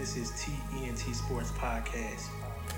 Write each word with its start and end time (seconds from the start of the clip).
This 0.00 0.16
is 0.16 0.30
TENT 0.40 0.96
Sports 1.14 1.50
Podcast. 1.50 2.30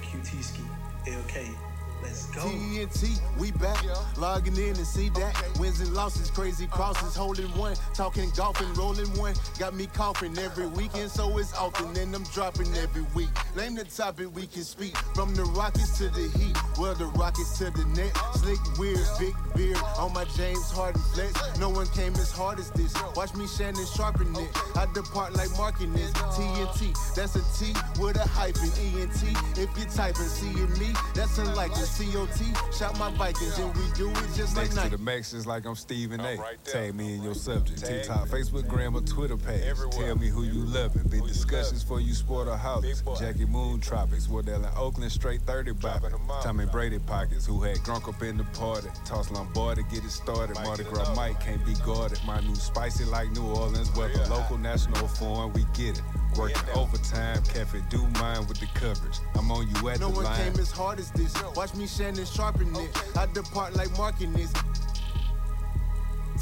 QT 0.02 0.42
Ski, 0.42 0.62
LK. 1.06 1.71
Let's 2.02 2.26
go. 2.26 2.40
TNT, 2.40 3.20
we 3.38 3.52
back. 3.52 3.82
Logging 4.16 4.56
in 4.56 4.76
and 4.76 4.86
see 4.86 5.08
that. 5.10 5.34
Wins 5.58 5.80
and 5.80 5.94
losses, 5.94 6.30
crazy 6.30 6.64
uh-huh. 6.64 6.76
crosses, 6.76 7.14
holding 7.14 7.46
one. 7.56 7.76
Talking 7.94 8.30
golf 8.36 8.60
and 8.60 8.76
rolling 8.76 9.08
one. 9.16 9.34
Got 9.58 9.74
me 9.74 9.86
coughing 9.86 10.36
every 10.38 10.64
uh-huh. 10.64 10.76
weekend, 10.76 11.10
so 11.10 11.38
it's 11.38 11.54
often. 11.54 11.86
Uh-huh. 11.86 12.00
And 12.00 12.14
I'm 12.14 12.24
dropping 12.24 12.74
every 12.74 13.02
week. 13.14 13.28
Name 13.56 13.76
the 13.76 13.84
topic 13.84 14.34
we 14.34 14.46
can 14.46 14.64
speak. 14.64 14.96
From 15.14 15.34
the 15.34 15.44
Rockets 15.44 15.98
to 15.98 16.08
the 16.08 16.28
Heat. 16.38 16.56
Well, 16.78 16.94
the 16.94 17.06
Rockets 17.06 17.58
to 17.58 17.70
the 17.70 17.84
net. 17.96 18.16
Slick 18.34 18.58
weird, 18.78 18.98
big 19.18 19.34
beard 19.54 19.78
on 19.98 20.12
my 20.12 20.24
James 20.36 20.70
Harden 20.70 21.00
flex. 21.14 21.34
No 21.58 21.68
one 21.68 21.86
came 21.88 22.14
as 22.14 22.32
hard 22.32 22.58
as 22.58 22.70
this. 22.70 22.94
Watch 23.14 23.34
me 23.34 23.46
Shannon 23.46 23.86
sharpen 23.86 24.34
it. 24.36 24.50
I 24.76 24.86
depart 24.92 25.34
like 25.34 25.50
marking 25.56 25.92
this. 25.92 26.10
TNT, 26.12 26.96
that's 27.14 27.36
a 27.36 27.42
T 27.58 27.72
with 28.00 28.16
a 28.16 28.26
hyphen. 28.28 28.70
ENT, 28.82 29.22
if 29.58 29.70
you're 29.76 29.88
typing, 29.90 30.22
seeing 30.22 30.72
me, 30.78 30.92
that's 31.14 31.38
a 31.38 31.42
unlikely. 31.42 31.82
COT, 31.98 32.74
shout 32.74 32.98
my 32.98 33.10
Vikings, 33.12 33.58
and 33.58 33.74
we 33.76 33.82
do 33.94 34.08
it 34.10 34.16
just 34.34 34.56
like 34.56 34.64
Next 34.66 34.74
to 34.76 34.80
Nike. 34.80 34.96
the 34.96 34.98
max 34.98 35.32
is 35.34 35.46
like 35.46 35.66
I'm 35.66 35.74
Stephen 35.74 36.20
A. 36.20 36.36
right. 36.36 36.62
Tag 36.64 36.94
me 36.94 37.14
in 37.14 37.22
your 37.22 37.34
subject. 37.34 37.80
Tag 37.80 38.02
TikTok, 38.04 38.28
Facebook, 38.28 38.66
Gram, 38.66 38.96
or 38.96 39.02
Twitter 39.02 39.36
page. 39.36 39.62
Everywhere. 39.62 40.06
Tell 40.06 40.16
me 40.16 40.28
who 40.28 40.42
you 40.44 40.64
loving. 40.64 41.02
Big 41.08 41.26
discussions 41.26 41.82
for 41.82 42.00
you 42.00 42.14
sport 42.14 42.48
or 42.48 42.56
house. 42.56 43.02
Jackie 43.18 43.44
Moon 43.44 43.78
Tropics. 43.80 44.28
Wardell 44.28 44.64
in 44.64 44.70
Oakland 44.76 45.12
straight 45.12 45.42
30 45.42 45.74
Dropping 45.74 46.10
bopping. 46.10 46.42
Tommy. 46.42 46.66
Brady 46.66 46.98
pockets. 46.98 47.44
Who 47.46 47.60
had 47.62 47.76
drunk 47.84 48.08
up 48.08 48.22
in 48.22 48.38
the 48.38 48.44
party. 48.44 48.88
Toss 49.04 49.30
Lombardi, 49.30 49.82
get 49.90 50.04
it 50.04 50.10
started. 50.10 50.54
Mike 50.56 50.64
Mardi 50.66 50.84
Gras 50.84 51.08
nose. 51.08 51.16
Mike 51.16 51.40
can't 51.40 51.64
be 51.66 51.74
guarded. 51.84 52.18
My 52.26 52.40
new 52.40 52.54
spicy 52.54 53.04
like 53.04 53.30
New 53.32 53.44
Orleans 53.46 53.94
weather. 53.94 54.14
Real 54.14 54.28
Local, 54.30 54.58
national, 54.58 55.08
foreign, 55.08 55.52
we 55.52 55.64
get 55.74 55.98
it. 55.98 56.02
Working 56.36 56.56
there. 56.66 56.76
overtime, 56.76 57.42
Cafe 57.44 57.82
do 57.90 58.06
mine 58.20 58.46
with 58.46 58.58
the 58.58 58.66
coverage. 58.74 59.18
I'm 59.34 59.50
on 59.50 59.68
you 59.68 59.88
at 59.88 60.00
No 60.00 60.08
the 60.10 60.20
line. 60.20 60.24
No 60.24 60.30
one 60.30 60.52
came 60.52 60.60
as 60.60 60.70
hard 60.70 60.98
as 60.98 61.10
this. 61.12 61.34
Watch 61.54 61.74
me 61.74 61.86
Shannon 61.86 62.24
sharpen 62.24 62.74
it. 62.76 63.16
I 63.16 63.26
depart 63.26 63.74
like 63.74 63.96
marking 63.98 64.32
this. 64.32 64.52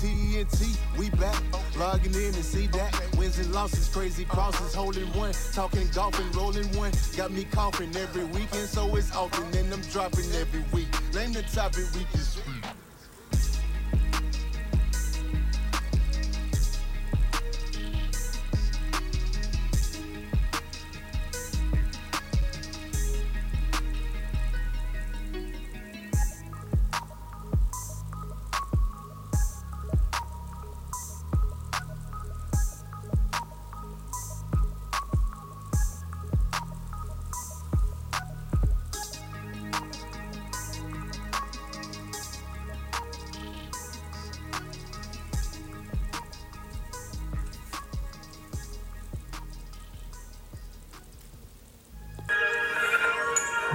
TNT, 0.00 0.78
we 0.96 1.10
back. 1.10 1.42
Logging 1.76 2.14
in 2.14 2.34
and 2.34 2.44
see 2.44 2.66
that. 2.68 2.96
Wins 3.18 3.38
and 3.38 3.52
losses, 3.52 3.88
crazy 3.88 4.24
uh-huh. 4.24 4.34
crosses, 4.34 4.74
holding 4.74 5.06
one. 5.12 5.32
Talking 5.52 5.88
golf 5.94 6.18
and 6.18 6.34
rolling 6.34 6.74
one. 6.76 6.92
Got 7.16 7.32
me 7.32 7.44
coughing 7.44 7.94
every 7.96 8.24
weekend, 8.24 8.68
so 8.68 8.94
it's 8.96 9.14
often. 9.14 9.44
And 9.58 9.72
I'm 9.72 9.82
dropping 9.82 10.32
every 10.32 10.64
week. 10.72 10.88
Name 11.12 11.32
the 11.32 11.42
topic 11.42 11.84
we 11.94 12.04
can 12.04 12.20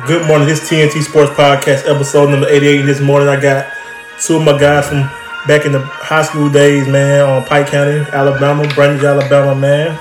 Good 0.08 0.28
morning. 0.28 0.48
This 0.48 0.70
TNT 0.70 1.02
Sports 1.02 1.32
Podcast, 1.32 1.90
episode 1.90 2.30
number 2.30 2.48
88. 2.48 2.84
This 2.84 3.02
morning, 3.02 3.28
I 3.28 3.42
got 3.42 3.72
two 4.22 4.36
of 4.38 4.44
my 4.44 4.58
guys 4.58 4.88
from 4.88 5.02
back 5.48 5.66
in 5.66 5.72
the 5.72 5.80
high 5.80 6.22
school 6.22 6.50
days, 6.50 6.88
man, 6.88 7.22
on 7.22 7.44
Pike 7.46 7.68
County, 7.68 8.00
Alabama, 8.12 8.64
Brundidge, 8.78 9.04
Alabama, 9.08 9.56
man. 9.56 9.98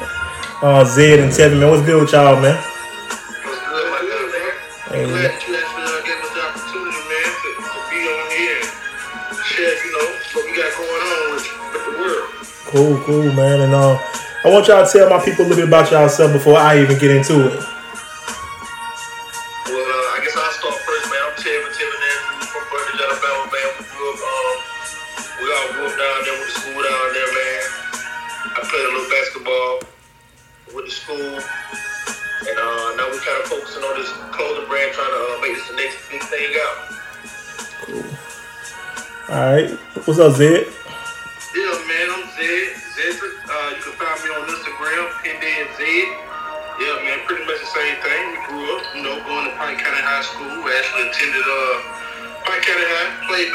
Uh, 0.60 0.84
Zed 0.84 1.20
and 1.20 1.32
Tevin, 1.32 1.58
man. 1.60 1.70
What's 1.70 1.86
good 1.86 2.00
with 2.02 2.12
y'all, 2.12 2.40
man? 2.40 2.56
What's 2.56 3.60
good, 3.64 3.90
my 3.90 4.00
good 4.04 4.28
man? 4.28 4.52
Hey, 4.92 5.04
Glad 5.06 5.14
man. 5.14 5.22
you 5.24 5.56
actually 5.56 5.56
uh, 5.56 6.04
gave 6.04 6.20
us 6.20 6.30
the 6.36 6.42
opportunity, 6.52 7.00
man, 7.08 7.28
to, 7.40 7.48
to 7.64 7.80
be 7.88 8.00
on 8.04 8.26
here 8.36 8.60
and 8.60 9.38
share, 9.40 9.72
you 9.72 9.90
know, 9.94 10.06
what 10.36 10.42
we 10.44 10.52
got 10.52 10.70
going 10.76 11.00
on 11.00 11.24
with, 11.32 11.46
with 11.72 11.84
the 11.86 11.94
world. 11.96 12.28
Cool, 12.68 12.94
cool, 13.08 13.32
man. 13.32 13.60
And 13.62 13.72
uh, 13.72 13.96
I 14.44 14.52
want 14.52 14.68
y'all 14.68 14.84
to 14.84 14.90
tell 14.90 15.08
my 15.08 15.24
people 15.24 15.44
a 15.44 15.48
little 15.48 15.64
bit 15.64 15.68
about 15.68 15.90
yourself 15.90 16.32
before 16.32 16.58
I 16.58 16.82
even 16.82 16.98
get 16.98 17.10
into 17.10 17.48
it. 17.48 17.73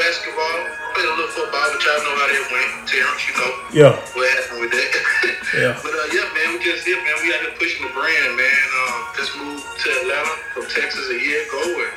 Basketball, 0.09 0.57
played 0.97 1.05
a 1.05 1.13
little 1.13 1.29
football, 1.37 1.69
but 1.69 1.85
y'all 1.85 2.01
know 2.01 2.15
how 2.17 2.25
that 2.25 2.45
went. 2.49 2.89
Terrence, 2.89 3.21
you 3.29 3.33
know 3.37 3.51
Yeah. 3.69 3.93
what 4.17 4.25
happened 4.33 4.61
with 4.65 4.71
that. 4.73 4.89
Yeah. 5.49 5.73
But 5.81 5.93
uh, 5.93 6.13
yeah, 6.13 6.29
man, 6.37 6.53
we 6.53 6.63
just 6.63 6.85
here, 6.85 6.97
man. 6.97 7.13
We 7.23 7.33
out 7.33 7.41
here 7.41 7.49
pushing 7.57 7.81
the 7.85 7.91
brand, 7.91 8.37
man. 8.37 8.65
Um, 8.85 8.97
just 9.17 9.35
moved 9.35 9.65
to 9.81 9.89
Atlanta 10.01 10.29
from 10.53 10.65
Texas 10.69 11.09
a 11.09 11.17
year 11.17 11.41
ago 11.41 11.61
and 11.89 11.93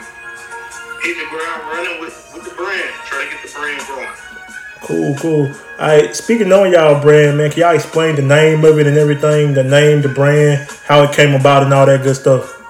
hit 1.04 1.20
the 1.20 1.28
ground 1.28 1.60
running 1.68 2.00
with, 2.00 2.16
with 2.32 2.44
the 2.48 2.54
brand, 2.56 2.88
trying 3.04 3.28
to 3.28 3.34
get 3.36 3.42
the 3.44 3.52
brand 3.52 3.80
growing. 3.84 4.08
Cool, 4.80 5.14
cool. 5.16 5.46
All 5.78 5.86
right, 5.86 6.16
speaking 6.16 6.50
on 6.50 6.72
y'all 6.72 7.00
brand, 7.00 7.36
man, 7.36 7.50
can 7.50 7.60
y'all 7.60 7.74
explain 7.74 8.16
the 8.16 8.22
name 8.22 8.64
of 8.64 8.78
it 8.78 8.86
and 8.86 8.96
everything? 8.96 9.52
The 9.52 9.64
name, 9.64 10.00
the 10.00 10.08
brand, 10.08 10.66
how 10.86 11.02
it 11.02 11.12
came 11.12 11.34
about, 11.38 11.62
and 11.62 11.74
all 11.74 11.84
that 11.84 12.02
good 12.02 12.16
stuff. 12.16 12.61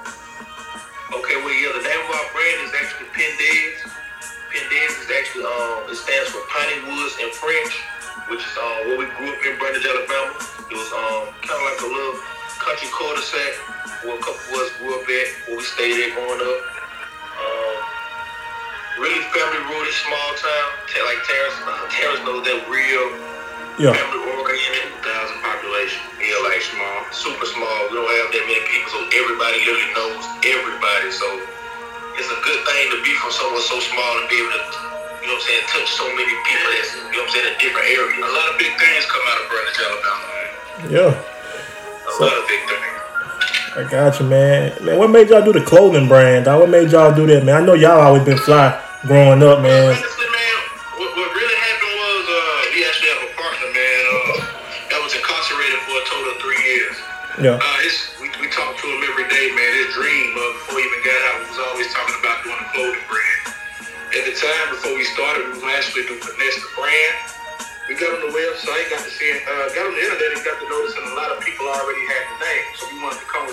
Cul-de-sac 13.33 14.05
where 14.05 14.19
a 14.19 14.21
couple 14.21 14.45
of 14.53 14.61
us 14.61 14.71
grew 14.77 14.93
up 14.93 15.07
at, 15.09 15.27
where 15.49 15.57
we 15.57 15.65
stayed 15.65 15.97
at 16.05 16.11
growing 16.13 16.43
up. 16.43 16.61
Um, 17.41 17.75
really 19.01 19.23
family 19.33 19.63
rooted, 19.73 19.95
small 20.05 20.29
town. 20.37 20.69
Like 21.07 21.21
Terrence, 21.25 21.57
uh, 21.65 21.87
Terrence 21.89 22.21
knows 22.29 22.45
that 22.45 22.61
real 22.69 23.07
Yeah. 23.81 23.95
family 23.97 24.21
oriented, 24.37 24.93
thousand 25.01 25.41
population. 25.41 26.03
Yeah, 26.21 26.37
like 26.45 26.61
small, 26.61 26.99
super 27.15 27.47
small. 27.47 27.89
We 27.89 27.97
don't 27.97 28.11
have 28.21 28.29
that 28.37 28.45
many 28.45 28.61
people, 28.69 28.91
so 28.93 29.01
everybody 29.17 29.65
literally 29.65 29.91
knows 29.97 30.23
everybody. 30.45 31.09
So 31.15 31.27
it's 32.21 32.29
a 32.29 32.39
good 32.45 32.61
thing 32.69 32.85
to 32.93 32.99
be 33.01 33.15
from 33.17 33.33
somewhere 33.33 33.65
so 33.65 33.81
small 33.81 34.13
and 34.21 34.29
be 34.29 34.37
able 34.45 34.53
to, 34.53 34.61
you 35.25 35.31
know 35.31 35.39
what 35.39 35.41
I'm 35.41 35.49
saying, 35.49 35.65
touch 35.73 35.89
so 35.95 36.05
many 36.13 36.35
people 36.45 36.69
that's, 36.77 36.91
you 36.93 37.01
know 37.17 37.25
what 37.25 37.33
I'm 37.33 37.33
saying, 37.33 37.49
in 37.49 37.57
different 37.65 37.87
areas. 37.89 38.19
A 38.19 38.35
lot 38.35 38.47
of 38.53 38.59
big 38.61 38.75
things 38.77 39.07
come 39.09 39.25
out 39.31 39.39
of 39.41 39.45
Brundidge, 39.49 39.81
Alabama. 39.81 40.27
Yeah. 40.93 41.13
A 41.17 42.13
So- 42.13 42.25
lot 42.29 42.37
of 42.37 42.45
big 42.51 42.61
things. 42.69 42.92
I 43.73 43.89
got 43.89 44.21
you, 44.21 44.29
man. 44.29 44.77
Man, 44.85 45.01
what 45.01 45.09
made 45.09 45.33
y'all 45.33 45.41
do 45.41 45.49
the 45.49 45.65
clothing 45.65 46.05
brand? 46.05 46.45
Dog? 46.45 46.61
What 46.61 46.69
made 46.69 46.93
y'all 46.93 47.09
do 47.09 47.25
that, 47.33 47.41
man? 47.41 47.57
I 47.57 47.65
know 47.65 47.73
y'all 47.73 48.05
always 48.05 48.21
been 48.21 48.37
fly 48.37 48.69
growing 49.09 49.41
up, 49.41 49.65
man. 49.65 49.97
Honestly, 49.97 50.29
man, 50.29 50.57
what, 51.01 51.09
what 51.17 51.29
really 51.33 51.57
happened 51.57 51.97
was 51.97 52.23
uh, 52.29 52.69
we 52.77 52.85
actually 52.85 53.11
have 53.17 53.25
a 53.25 53.33
partner, 53.33 53.69
man, 53.73 54.03
uh, 54.13 54.45
that 54.93 55.01
was 55.01 55.17
incarcerated 55.17 55.81
for 55.89 55.97
a 55.97 56.05
total 56.05 56.37
of 56.37 56.39
three 56.45 56.61
years. 56.69 56.97
Yeah. 57.41 57.57
Uh, 57.65 57.79
his, 57.81 57.97
we, 58.21 58.29
we 58.45 58.53
talk 58.53 58.77
to 58.77 58.85
him 58.85 59.01
every 59.09 59.25
day, 59.33 59.57
man. 59.57 59.73
His 59.81 59.89
dream 59.97 60.37
uh, 60.37 60.53
before 60.61 60.77
he 60.77 60.85
even 60.85 61.01
got 61.01 61.21
out 61.33 61.37
was 61.49 61.61
always 61.73 61.89
talking 61.97 62.17
about 62.21 62.45
doing 62.45 62.61
a 62.61 62.69
clothing 62.77 63.07
brand. 63.09 63.57
At 64.13 64.29
the 64.29 64.37
time, 64.37 64.67
before 64.77 64.93
we 64.93 65.05
started, 65.17 65.49
we 65.49 65.65
were 65.65 65.73
actually 65.73 66.05
doing 66.13 66.21
Finesse 66.21 66.61
the 66.61 66.69
brand. 66.77 67.17
We 67.89 67.97
got 67.97 68.13
on 68.21 68.21
the 68.21 68.37
website, 68.37 68.93
got 68.93 69.01
to 69.01 69.13
see 69.17 69.33
it, 69.33 69.41
uh, 69.49 69.73
got 69.73 69.89
on 69.89 69.97
the 69.97 70.05
internet 70.05 70.29
and 70.37 70.45
got 70.45 70.61
to 70.61 70.67
noticing 70.69 71.09
a 71.09 71.17
lot 71.17 71.33
of 71.33 71.41
people 71.41 71.65
already 71.73 72.02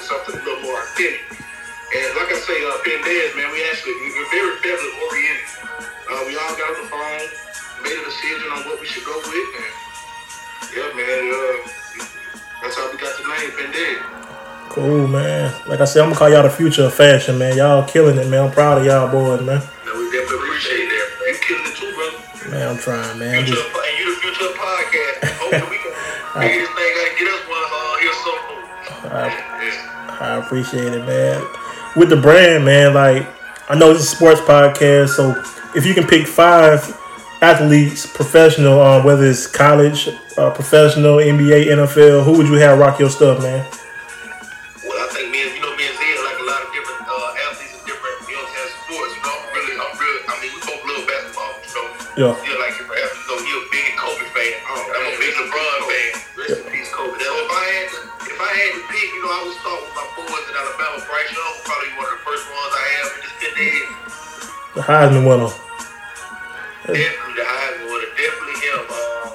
something 0.10 0.34
a 0.34 0.44
little 0.44 0.66
more 0.66 0.82
authentic. 0.82 1.22
And 1.30 2.10
like 2.18 2.34
I 2.34 2.38
say, 2.42 2.58
uh, 2.66 2.82
Pendez, 2.82 3.38
man, 3.38 3.54
we 3.54 3.62
actually, 3.70 3.94
we, 4.02 4.10
we're 4.18 4.32
very 4.34 4.58
family 4.66 4.90
oriented. 5.06 5.46
Uh, 6.10 6.22
we 6.26 6.34
all 6.34 6.54
got 6.58 6.66
on 6.74 6.78
the 6.82 6.90
phone, 6.90 7.26
made 7.86 7.94
a 7.94 8.06
decision 8.10 8.50
on 8.58 8.66
what 8.66 8.82
we 8.82 8.90
should 8.90 9.06
go 9.06 9.14
with. 9.22 9.50
And 9.54 9.74
yeah, 10.74 10.90
man, 10.98 11.22
uh, 11.30 11.58
that's 12.66 12.74
how 12.74 12.90
we 12.90 12.98
got 12.98 13.14
the 13.22 13.26
name 13.30 13.54
Pendez. 13.54 14.02
Cool, 14.74 15.08
man. 15.08 15.54
Like 15.70 15.82
I 15.82 15.86
said, 15.86 16.02
I'm 16.02 16.10
gonna 16.10 16.18
call 16.18 16.30
y'all 16.30 16.44
the 16.44 16.50
future 16.50 16.90
of 16.90 16.94
fashion, 16.94 17.38
man. 17.38 17.58
Y'all 17.58 17.86
killing 17.86 18.18
it, 18.18 18.26
man. 18.30 18.50
I'm 18.50 18.52
proud 18.52 18.82
of 18.82 18.86
y'all 18.86 19.10
boys, 19.10 19.46
man. 19.46 19.62
No, 19.86 19.94
we 19.94 20.10
definitely 20.10 20.46
appreciate 20.46 20.90
that. 20.90 21.06
You 21.26 21.38
killing 21.42 21.66
it 21.70 21.76
too, 21.78 21.90
brother. 21.94 22.50
Man, 22.50 22.66
I'm 22.70 22.78
trying, 22.78 23.18
man. 23.18 23.46
Future 23.46 23.62
just, 23.62 23.78
and 23.78 23.98
you 23.98 24.06
the 24.14 24.22
future 24.22 24.46
of 24.46 24.58
podcast. 24.58 25.38
Hopefully 25.38 25.70
we 25.70 25.78
can 25.78 25.94
figure 26.42 26.66
this 26.66 26.74
thing 26.74 26.99
appreciate 30.50 30.94
it, 30.94 31.06
man. 31.06 31.46
With 31.96 32.10
the 32.10 32.16
brand, 32.18 32.66
man, 32.66 32.96
like 32.96 33.30
I 33.70 33.78
know 33.78 33.94
this 33.94 34.02
is 34.02 34.14
a 34.14 34.16
sports 34.16 34.42
podcast, 34.42 35.10
so 35.10 35.38
if 35.76 35.86
you 35.86 35.94
can 35.94 36.08
pick 36.08 36.26
five 36.26 36.82
athletes, 37.40 38.08
professional, 38.08 38.82
uh, 38.82 39.04
whether 39.04 39.26
it's 39.26 39.46
college, 39.46 40.10
uh, 40.40 40.50
professional, 40.50 41.18
NBA, 41.18 41.68
NFL, 41.68 42.26
who 42.26 42.36
would 42.36 42.48
you 42.48 42.56
have 42.56 42.80
rock 42.80 43.00
your 43.00 43.12
stuff, 43.12 43.44
man? 43.44 43.62
Well, 44.84 44.98
I 44.98 45.14
think 45.14 45.30
me 45.30 45.46
and 45.46 45.54
you 45.54 45.62
know 45.62 45.76
me 45.78 45.86
and 45.86 45.96
Zia 46.02 46.18
like 46.26 46.40
a 46.42 46.46
lot 46.50 46.66
of 46.66 46.74
different 46.74 47.06
uh, 47.06 47.46
athletes 47.46 47.78
in 47.78 47.86
different 47.86 48.18
you 48.26 48.34
know 48.34 48.42
what 48.42 48.50
I'm 48.50 48.58
saying 48.58 48.74
sports. 48.90 49.14
You 49.14 49.22
know, 49.22 49.38
I'm 49.38 49.54
really, 49.54 49.74
I'm 49.78 49.94
real. 50.02 50.18
I 50.26 50.36
mean, 50.42 50.50
we 50.50 50.62
both 50.66 50.82
love 50.82 51.06
basketball. 51.06 51.54
Yeah. 52.18 52.49
Heisman 64.90 65.24
winner. 65.30 65.54
Definitely 66.90 67.36
the 67.38 67.46
Heisman 67.46 67.86
winner. 67.94 68.10
Definitely 68.18 68.58
him. 68.66 68.82
Um, 68.90 69.28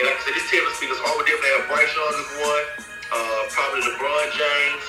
and 0.00 0.04
like 0.08 0.16
I 0.16 0.22
said, 0.24 0.34
this 0.34 0.48
team 0.48 0.64
of 0.64 0.72
speakers, 0.80 0.98
I 1.04 1.10
would 1.14 1.26
definitely 1.28 1.52
have 1.60 1.64
Bryce 1.68 1.92
Young 1.92 2.16
as 2.16 2.30
one. 2.40 2.66
Uh, 3.12 3.40
probably 3.52 3.80
LeBron 3.84 4.26
James. 4.34 4.86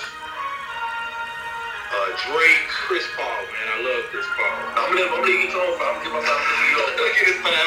Uh, 1.91 2.09
Drake, 2.27 2.65
Chris 2.67 3.05
Paul, 3.15 3.41
man. 3.51 3.65
I 3.71 3.77
love 3.83 4.03
Chris 4.11 4.27
Paul. 4.35 4.55
I'm 4.79 4.95
gonna, 4.95 5.05
I'm 5.05 5.21
gonna 5.21 5.27
leave 5.27 5.47
you 5.47 5.55
alone. 5.55 5.79
I'm 5.79 5.99
gonna 5.99 6.03
give 6.03 6.13
myself 6.15 6.39
to 6.39 6.53
New 6.59 6.71
York. 6.75 6.91
Look 6.97 7.15
at 7.15 7.25
this 7.29 7.39
man. 7.43 7.65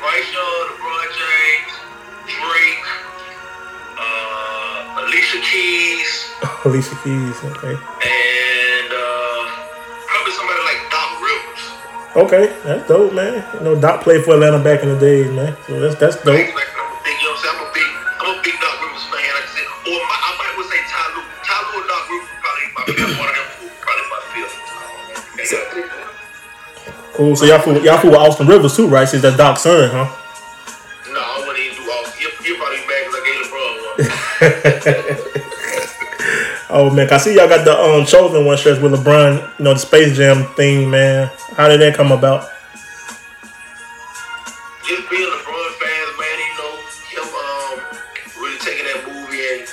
Bryce 0.00 0.32
Young, 0.32 0.68
LeBron 0.72 1.08
James, 1.12 1.72
Drake, 2.24 2.86
uh, 4.00 5.00
Alicia 5.04 5.40
Keys, 5.44 6.30
Alicia 6.64 6.96
Keys. 7.04 7.36
Okay. 7.44 7.76
and 7.76 8.09
Okay, 12.20 12.52
that's 12.64 12.86
dope, 12.88 13.12
man. 13.14 13.44
You 13.54 13.60
know, 13.60 13.80
Doc 13.80 14.02
played 14.02 14.24
for 14.24 14.34
Atlanta 14.34 14.58
back 14.62 14.82
in 14.82 14.88
the 14.90 14.98
days, 14.98 15.30
man. 15.32 15.56
So 15.66 15.80
that's 15.80 15.94
that's 15.96 16.16
dope. 16.20 16.36
Like, 16.36 16.52
like, 16.54 16.68
I'm 16.76 16.92
a 16.92 17.00
big, 17.00 17.16
you 17.16 17.24
know 17.24 17.32
what 17.32 17.40
I'm 17.40 17.42
saying? 17.42 17.56
I'm 17.56 17.64
a 17.64 17.72
big, 17.72 17.88
I'm 18.20 18.28
a 18.28 18.42
big 18.44 18.56
Doc 18.60 18.74
Rivers 18.82 19.04
fan. 19.08 19.24
Like 19.24 19.46
I 19.46 19.50
said, 19.56 19.66
or 19.88 19.98
my, 20.04 20.16
I 20.20 20.30
might 20.36 20.52
would 20.58 20.68
say 20.68 20.80
Ty 20.84 21.00
Lue. 21.16 21.24
Ty 21.40 21.56
Lue 21.64 21.80
and 21.80 21.88
Doc 21.88 22.02
Rivers 22.10 22.28
probably 22.44 22.66
my 22.76 22.82
fifth. 22.92 23.16
One 23.16 23.28
of 23.30 23.34
them 23.40 23.48
two, 23.56 23.72
probably 23.80 24.04
my 24.12 24.20
fifth. 24.36 24.56
Cool. 27.16 27.36
So 27.36 27.44
y'all 27.46 27.60
fool, 27.60 27.80
y'all 27.82 27.98
fool 27.98 28.10
with 28.12 28.20
Austin 28.20 28.46
Rivers 28.46 28.76
too, 28.76 28.86
right? 28.88 29.08
Since 29.08 29.22
that 29.22 29.36
Doc's 29.38 29.62
son, 29.62 29.88
huh? 29.90 30.08
No, 31.12 31.20
I 31.20 31.38
wouldn't 31.46 31.58
even 31.64 31.76
do 31.80 31.90
all. 31.90 32.04
You're, 32.20 32.36
you're 32.44 32.58
probably 32.60 32.84
mad 32.84 33.00
because 33.08 33.16
I 33.16 33.22
gave 33.24 33.40
LeBron 33.48 35.16
one. 35.24 35.26
Oh 36.72 36.88
man, 36.88 37.08
'cause 37.08 37.22
I 37.26 37.30
see 37.30 37.34
y'all 37.36 37.48
got 37.48 37.64
the 37.64 37.76
um 37.76 38.06
chosen 38.06 38.44
one 38.44 38.56
shirts 38.56 38.80
with 38.80 38.92
LeBron, 38.92 39.58
you 39.58 39.64
know, 39.64 39.72
the 39.72 39.80
Space 39.80 40.16
Jam 40.16 40.44
theme, 40.54 40.88
man. 40.88 41.28
How 41.60 41.68
did 41.68 41.84
that 41.84 41.92
come 41.92 42.08
about? 42.08 42.48
Just 44.80 45.04
being 45.12 45.28
LeBron 45.28 45.70
fans, 45.76 46.12
man, 46.16 46.36
you 46.40 46.56
know, 46.56 46.72
him 47.12 47.28
um, 47.28 47.76
really 48.40 48.56
taking 48.64 48.88
that 48.88 49.04
movie 49.04 49.44
and 49.44 49.68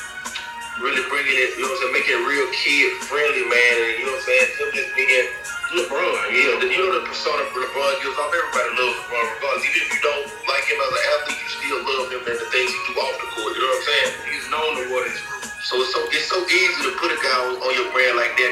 really 0.83 0.99
bringing 1.07 1.39
it, 1.39 1.55
you 1.55 1.63
know 1.63 1.71
what 1.71 1.79
I'm 1.79 1.95
saying, 1.95 1.95
making 1.95 2.19
it 2.19 2.23
real 2.27 2.43
kid 2.51 2.91
friendly, 3.07 3.47
man. 3.47 3.73
And 3.87 4.03
you 4.03 4.03
know 4.03 4.19
what 4.19 4.27
I'm 4.27 4.27
saying, 4.27 4.47
him 4.59 4.69
just 4.75 4.91
being 4.99 5.31
LeBron. 5.79 6.35
You 6.35 6.43
know, 6.51 6.55
the, 6.59 6.67
you 6.67 6.75
know 6.75 6.91
the 6.91 7.07
persona 7.07 7.47
LeBron 7.55 7.91
gives 8.03 8.19
off. 8.19 8.35
Everybody 8.35 8.67
loves 8.83 8.99
LeBron, 9.07 9.23
regardless. 9.39 9.63
Even 9.71 9.79
if 9.79 9.89
you 9.95 10.01
don't 10.03 10.27
like 10.43 10.67
him 10.67 10.83
as 10.83 10.91
an 10.91 11.03
athlete, 11.07 11.39
you 11.39 11.49
still 11.55 11.79
love 11.87 12.11
him 12.11 12.19
and 12.19 12.35
the 12.35 12.47
things 12.51 12.67
he 12.67 12.79
do 12.83 12.99
off 12.99 13.15
the 13.15 13.31
court. 13.31 13.55
You 13.55 13.63
know 13.63 13.71
what 13.71 13.79
I'm 13.79 13.87
saying? 13.87 14.11
He's 14.27 14.47
known 14.51 14.71
to 14.75 14.83
what 14.91 15.07
his 15.07 15.23
so 15.63 15.75
it's 15.83 15.91
so 15.91 15.99
it's 16.11 16.27
so 16.27 16.39
easy 16.47 16.79
to 16.83 16.95
put 16.95 17.11
a 17.11 17.19
guy 17.23 17.37
on, 17.47 17.59
on 17.59 17.71
your 17.79 17.91
brand 17.95 18.15
like 18.19 18.35
that 18.39 18.51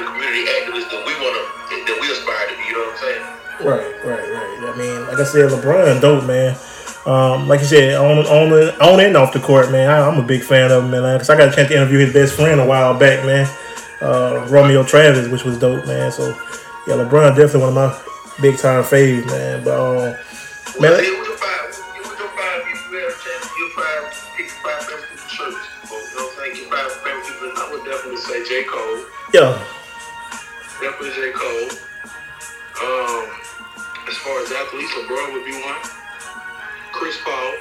of 0.00 0.06
the 0.06 0.10
community 0.12 0.44
activists 0.46 0.90
that 0.90 1.02
we 1.04 1.12
want 1.20 1.34
to 1.36 1.42
that 1.86 1.98
we 2.00 2.06
aspire 2.10 2.46
to 2.48 2.56
be. 2.56 2.64
You 2.68 2.74
know 2.78 2.86
what 2.86 2.96
I'm 2.96 3.04
saying? 3.04 3.24
Right, 3.62 3.88
right, 4.04 4.26
right. 4.32 4.52
I 4.72 4.76
mean, 4.76 5.06
like 5.06 5.18
I 5.18 5.24
said, 5.24 5.50
LeBron, 5.50 6.00
dope, 6.00 6.24
man. 6.24 6.56
Um, 7.04 7.48
like 7.48 7.60
you 7.60 7.66
said, 7.66 7.94
on 7.96 8.18
on 8.26 8.50
the, 8.50 8.74
on 8.82 9.00
and 9.00 9.16
off 9.16 9.32
the 9.32 9.40
court, 9.40 9.70
man. 9.70 9.90
I, 9.90 10.06
I'm 10.06 10.18
a 10.18 10.26
big 10.26 10.42
fan 10.42 10.70
of 10.70 10.84
him, 10.84 10.90
man. 10.90 11.18
Cause 11.18 11.30
I 11.30 11.36
got 11.36 11.48
a 11.48 11.54
chance 11.54 11.68
to 11.68 11.76
interview 11.76 11.98
his 11.98 12.12
best 12.12 12.34
friend 12.34 12.60
a 12.60 12.66
while 12.66 12.96
back, 12.98 13.24
man. 13.26 13.46
Uh, 14.00 14.46
Romeo 14.50 14.84
Travis, 14.84 15.28
which 15.28 15.44
was 15.44 15.58
dope, 15.58 15.86
man. 15.86 16.10
So 16.12 16.28
yeah, 16.86 16.94
LeBron 16.94 17.34
definitely 17.34 17.60
one 17.60 17.68
of 17.70 17.74
my 17.74 17.90
big 18.40 18.58
time 18.58 18.82
faves, 18.82 19.26
man. 19.26 19.64
But 19.64 19.78
um, 19.78 20.14
man, 20.80 20.92
it 20.94 21.18
was 21.18 21.26
your 21.26 21.36
five. 21.38 21.70
It 21.70 22.06
was 22.06 22.14
people 22.14 22.26
who 22.26 22.98
a 22.98 23.10
chance. 23.10 23.50
Your 23.58 23.70
five, 23.74 24.02
pick 24.36 24.50
five 24.62 24.82
favorite 24.82 25.06
people 25.10 25.28
church. 25.30 25.54
You 25.54 25.90
know 25.90 26.22
what 26.22 26.22
I'm 26.22 26.38
saying? 26.38 26.56
Your 26.56 26.70
five 26.70 26.90
favorite 27.02 27.26
people. 27.26 27.50
I 27.54 27.70
would 27.70 27.84
definitely 27.84 28.22
say 28.22 28.42
J 28.46 28.64
Cole. 28.64 29.06
yeah, 29.34 29.58
athletes, 34.72 34.92
LeBron 34.94 35.32
would 35.34 35.44
be 35.44 35.52
one. 35.52 35.76
Chris 36.92 37.18
Paul. 37.22 37.54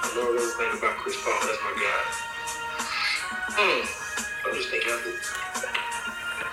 I 0.00 0.12
know 0.14 0.34
everything 0.34 0.78
about 0.78 0.96
Chris 0.96 1.16
Paul. 1.22 1.38
That's 1.44 1.60
my 1.62 1.72
guy. 1.76 2.02
Hmm. 3.52 3.84
I'm 4.48 4.54
just 4.54 4.70
thinking 4.70 4.92
athletes. 4.92 5.34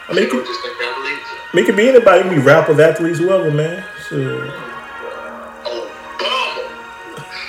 I 0.10 0.13
mean, 0.13 0.24
it 0.24 0.25
I'm 0.25 0.31
could, 0.31 0.45
just 0.45 0.62
thinking 0.62 0.86
athletes. 0.86 1.30
I 1.31 1.56
mean, 1.56 1.63
it 1.63 1.68
could 1.68 1.77
be 1.77 1.88
anybody. 1.88 2.19
It 2.19 2.24
could 2.24 2.36
be 2.36 2.39
rappers, 2.39 2.80
athletes, 2.80 3.19
whoever, 3.19 3.51
man. 3.51 3.86
Sure. 4.10 4.48
Obama. 5.63 6.60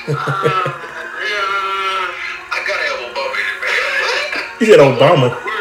uh, 0.06 0.70
yeah, 1.26 1.43
I 2.46 2.62
gotta 2.62 2.84
have 2.94 3.11
Obama 3.11 3.34
in 3.34 3.46
it, 3.50 3.58
man. 3.58 4.46
You 4.61 4.66
said 4.66 4.78
Obama. 4.78 5.54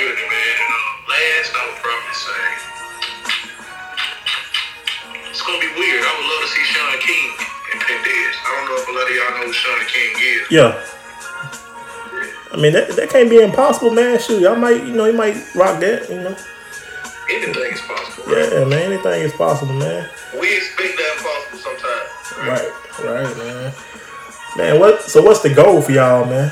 Community, 0.00 0.28
man. 0.32 0.56
And 0.56 0.72
uh, 0.72 1.12
last, 1.12 1.52
I 1.52 1.60
would 1.68 1.76
probably 1.84 2.16
say 2.16 2.40
it's 5.28 5.42
gonna 5.44 5.60
be 5.60 5.68
weird. 5.76 6.00
I 6.00 6.08
would 6.16 6.24
love 6.24 6.40
to 6.40 6.48
see 6.48 6.64
Shaun 6.72 6.96
King 7.04 7.28
in 7.74 7.80
Penn 7.84 8.00
I 8.00 8.48
don't 8.48 8.64
know 8.64 8.80
if 8.80 8.88
a 8.88 8.92
lot 8.96 9.04
of 9.04 9.12
y'all 9.12 9.28
know 9.36 9.44
who 9.44 9.52
Shaun 9.52 9.76
King 9.92 10.16
is. 10.16 10.48
yeah. 10.50 10.72
I 12.50 12.56
mean, 12.56 12.72
that, 12.72 12.96
that 12.96 13.10
can't 13.10 13.28
be 13.28 13.42
impossible, 13.42 13.90
man. 13.90 14.18
Shoot, 14.18 14.40
y'all 14.40 14.56
might, 14.56 14.82
you 14.82 14.94
know, 14.94 15.04
you 15.04 15.12
might 15.12 15.36
rock 15.54 15.78
that, 15.80 16.08
you 16.08 16.16
know. 16.16 16.34
Anything 17.28 17.72
is 17.72 17.82
possible. 17.82 18.24
Right? 18.24 18.52
Yeah, 18.52 18.64
man. 18.64 18.92
Anything 18.92 19.20
is 19.20 19.34
possible, 19.34 19.74
man. 19.74 20.08
We 20.32 20.56
expect 20.56 20.96
that 20.96 21.12
impossible 21.18 21.58
sometimes. 21.60 22.08
Right, 22.48 22.72
right, 23.04 23.36
man. 23.36 23.74
Man, 24.56 24.80
what? 24.80 25.02
So 25.02 25.20
what's 25.20 25.42
the 25.42 25.52
goal 25.52 25.82
for 25.82 25.92
y'all, 25.92 26.24
man? 26.24 26.50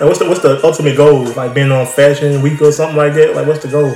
What's 0.00 0.18
the 0.18 0.26
what's 0.26 0.40
the 0.40 0.64
ultimate 0.64 0.96
goal? 0.96 1.24
Like 1.34 1.52
being 1.52 1.70
on 1.70 1.86
Fashion 1.86 2.40
Week 2.40 2.60
or 2.62 2.72
something 2.72 2.96
like 2.96 3.12
that? 3.14 3.36
Like, 3.36 3.46
what's 3.46 3.62
the 3.62 3.68
goal? 3.68 3.94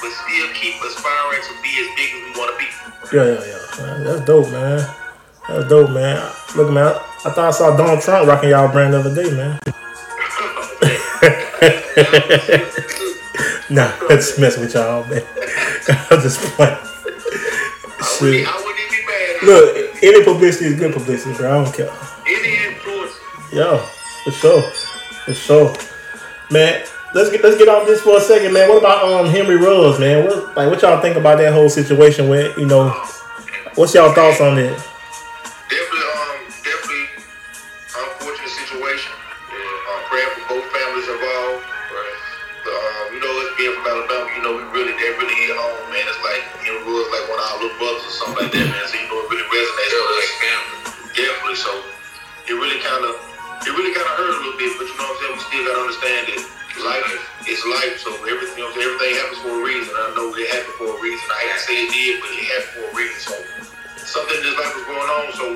But 0.00 0.10
still 0.10 0.48
keep 0.54 0.74
aspiring 0.82 1.42
to 1.42 1.52
be 1.62 1.72
as 1.82 1.88
big 1.96 2.10
as 2.10 2.20
we 2.22 2.30
wanna 2.38 2.56
be. 2.58 2.66
Yeah, 3.12 3.24
yeah, 3.24 3.44
yeah. 3.46 3.94
That's 4.04 4.22
dope, 4.26 4.50
man. 4.50 4.78
That's 5.48 5.68
dope, 5.68 5.90
man. 5.90 6.32
Look, 6.56 6.70
man, 6.72 6.86
I, 6.86 6.96
I 7.24 7.30
thought 7.30 7.38
I 7.38 7.50
saw 7.50 7.76
Donald 7.76 8.00
Trump 8.00 8.28
rocking 8.28 8.50
y'all 8.50 8.70
brand 8.70 8.94
the 8.94 9.00
other 9.00 9.14
day, 9.14 9.30
man. 9.30 9.58
Nah, 13.72 13.90
that's 14.08 14.38
mess 14.38 14.58
with 14.58 14.74
y'all, 14.74 15.04
man. 15.06 15.22
I'm 16.10 16.20
just 16.20 16.40
playing. 16.40 16.76
I 16.76 16.98
wouldn't, 17.04 18.04
Shit. 18.04 18.46
I 18.46 18.56
wouldn't 18.56 18.90
be 18.90 19.00
mad. 19.06 19.42
Look, 19.44 20.02
any 20.02 20.24
publicity 20.24 20.66
is 20.66 20.78
good 20.78 20.92
publicity, 20.92 21.34
bro. 21.36 21.50
I 21.50 21.64
don't 21.64 21.74
care. 21.74 21.90
Any 22.26 22.66
influence. 22.66 23.18
Yeah, 23.50 23.78
for 24.24 24.30
sure, 24.30 24.62
for 25.24 25.32
sure, 25.32 25.74
man. 26.50 26.84
Let's 27.14 27.30
get 27.30 27.42
let's 27.44 27.58
get 27.58 27.68
off 27.68 27.86
this 27.86 28.00
for 28.00 28.16
a 28.16 28.20
second, 28.20 28.52
man. 28.52 28.68
What 28.68 28.78
about 28.78 29.04
um 29.04 29.26
Henry 29.26 29.56
Ruggs, 29.56 29.98
man? 29.98 30.24
What 30.24 30.56
like 30.56 30.70
what 30.70 30.82
y'all 30.82 31.00
think 31.00 31.16
about 31.16 31.38
that 31.38 31.52
whole 31.52 31.68
situation 31.68 32.28
with 32.28 32.56
you 32.56 32.66
know 32.66 32.94
What's 33.72 33.96
y'all 33.96 34.12
thoughts 34.12 34.36
on 34.36 34.52
that? 34.60 34.68
Definitely, 34.68 36.04
um, 36.12 36.44
definitely 36.60 37.08
unfortunate 37.88 38.52
situation. 38.52 39.16
Yeah, 39.48 39.88
um, 39.88 40.00
praying 40.12 40.28
for 40.36 40.44
both 40.52 40.66
families 40.68 41.08
involved. 41.08 41.64
Right. 41.88 42.16
But, 42.68 42.76
um, 42.76 43.04
you 43.16 43.20
know, 43.24 43.32
being 43.56 43.72
from 43.72 43.88
Alabama, 43.88 44.28
you 44.36 44.44
know, 44.44 44.60
we 44.60 44.64
really, 44.76 44.92
they 44.92 45.16
really 45.16 45.32
hit 45.40 45.56
home, 45.56 45.88
man. 45.88 46.04
It's 46.04 46.20
like, 46.20 46.44
you 46.68 46.76
know, 46.76 46.84
like 46.84 47.24
one 47.32 47.40
of 47.40 47.48
our 47.48 47.56
little 47.64 47.76
brothers 47.80 48.04
or 48.04 48.12
something 48.12 48.44
like 48.44 48.52
that, 48.52 48.66
man. 48.68 48.84
So, 48.84 49.00
you 49.00 49.08
know, 49.08 49.24
it 49.24 49.28
really 49.32 49.48
resonates 49.48 49.92
with 49.96 50.20
us. 50.20 50.28
family. 50.36 50.76
Definitely. 51.16 51.56
So, 51.56 51.72
it 52.44 52.54
really 52.60 52.76
kind 52.84 53.08
of, 53.08 53.16
it 53.64 53.72
really 53.72 53.96
kind 53.96 54.04
of 54.04 54.20
hurt 54.20 54.36
a 54.36 54.40
little 54.44 54.60
bit, 54.60 54.68
but 54.76 54.84
you 54.84 54.96
know 55.00 55.08
what 55.08 55.16
I'm 55.16 55.32
saying? 55.32 55.32
We 55.32 55.40
still 55.48 55.64
got 55.64 55.72
to 55.72 55.80
understand 55.80 56.22
that 56.28 56.40
life 57.66 57.82
life. 57.82 57.98
So, 58.02 58.10
everything, 58.26 58.58
you 58.58 58.64
know 58.64 58.70
I'm? 58.70 58.82
Everything 58.82 59.12
happens 59.18 59.40
for 59.42 59.54
a 59.54 59.62
reason. 59.62 59.92
I 59.94 60.14
know 60.16 60.34
it 60.34 60.48
happened 60.50 60.76
for 60.78 60.88
a 60.90 60.98
reason. 60.98 61.24
I 61.30 61.40
to 61.50 61.62
say 61.62 61.76
it 61.86 61.90
did, 61.90 62.14
but 62.18 62.30
it 62.34 62.44
happened 62.50 62.74
for 62.74 62.84
a 62.90 62.94
reason. 62.94 63.18
So, 63.22 63.34
something 64.02 64.38
in 64.38 64.44
his 64.46 64.56
life 64.58 64.74
was 64.74 64.86
going 64.86 65.10
on. 65.10 65.24
So, 65.36 65.46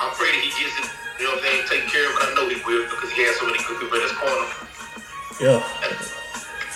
I 0.00 0.04
pray 0.16 0.32
that 0.32 0.42
he 0.42 0.50
gets 0.56 0.74
it, 0.80 0.88
you 1.20 1.28
know 1.28 1.36
what 1.36 1.44
I'm 1.44 1.68
saying, 1.68 1.84
Take 1.84 1.86
care 1.92 2.06
of. 2.08 2.14
And 2.20 2.24
I 2.24 2.30
know 2.34 2.44
he 2.48 2.58
will 2.64 2.84
because 2.88 3.10
he 3.12 3.20
has 3.28 3.36
so 3.36 3.46
many 3.46 3.60
good 3.64 3.78
people 3.80 3.96
in 3.96 4.04
his 4.04 4.16
corner. 4.16 4.48
Yeah. 5.40 5.60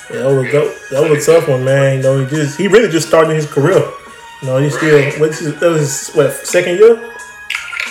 Yeah, 0.08 0.20
that 0.20 0.40
was 0.40 0.52
that, 0.52 0.88
that 0.90 1.10
was 1.10 1.28
a 1.28 1.32
tough 1.34 1.48
one, 1.50 1.66
man. 1.66 1.98
You 1.98 2.02
know, 2.02 2.24
he 2.24 2.30
just 2.34 2.56
he 2.56 2.66
really 2.66 2.88
just 2.88 3.08
started 3.08 3.34
his 3.34 3.44
career. 3.46 3.76
You 4.40 4.48
know, 4.48 4.56
he 4.56 4.70
still 4.70 5.04
what's 5.20 5.38
his, 5.40 5.60
that 5.60 5.68
was 5.68 5.80
his, 5.80 6.14
what 6.14 6.32
second 6.46 6.78
year? 6.78 6.96